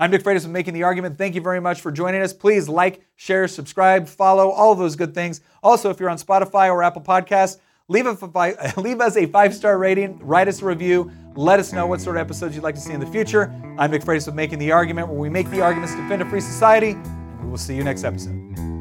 I'm 0.02 0.10
Nick 0.10 0.24
Freitas 0.24 0.42
from 0.42 0.52
Making 0.52 0.74
the 0.74 0.82
Argument. 0.82 1.16
Thank 1.16 1.36
you 1.36 1.42
very 1.42 1.62
much 1.62 1.80
for 1.80 1.92
joining 1.92 2.24
us. 2.24 2.34
Please 2.34 2.68
like, 2.68 3.06
share, 3.18 3.48
subscribe, 3.48 4.08
follow, 4.08 4.50
all 4.50 4.74
those 4.74 4.96
good 4.96 5.14
things. 5.14 5.42
Also, 5.62 5.92
if 5.92 6.00
you're 6.00 6.10
on 6.10 6.18
Spotify 6.18 6.72
or 6.72 6.82
Apple 6.82 7.04
Podcasts, 7.04 7.60
leave, 7.88 8.08
a, 8.08 8.74
leave 8.78 9.00
us 9.00 9.16
a 9.16 9.28
five 9.28 9.54
star 9.54 9.78
rating, 9.78 10.18
write 10.18 10.48
us 10.48 10.64
a 10.64 10.66
review, 10.66 11.12
let 11.36 11.60
us 11.60 11.72
know 11.72 11.86
what 11.86 12.02
sort 12.02 12.16
of 12.16 12.22
episodes 12.22 12.56
you'd 12.56 12.64
like 12.64 12.74
to 12.74 12.82
see 12.82 12.94
in 12.94 13.00
the 13.00 13.06
future. 13.06 13.54
I'm 13.78 13.92
Nick 13.92 14.02
Freitas 14.02 14.26
with 14.26 14.34
Making 14.34 14.58
the 14.58 14.72
Argument, 14.72 15.08
where 15.08 15.20
we 15.20 15.30
make 15.30 15.52
the 15.52 15.62
arguments 15.62 15.94
to 15.94 16.02
defend 16.02 16.24
a 16.24 16.30
free 16.32 16.42
society. 16.42 16.96
We 17.44 17.50
will 17.50 17.58
see 17.60 17.76
you 17.76 17.84
next 17.84 18.04
episode. 18.04 18.81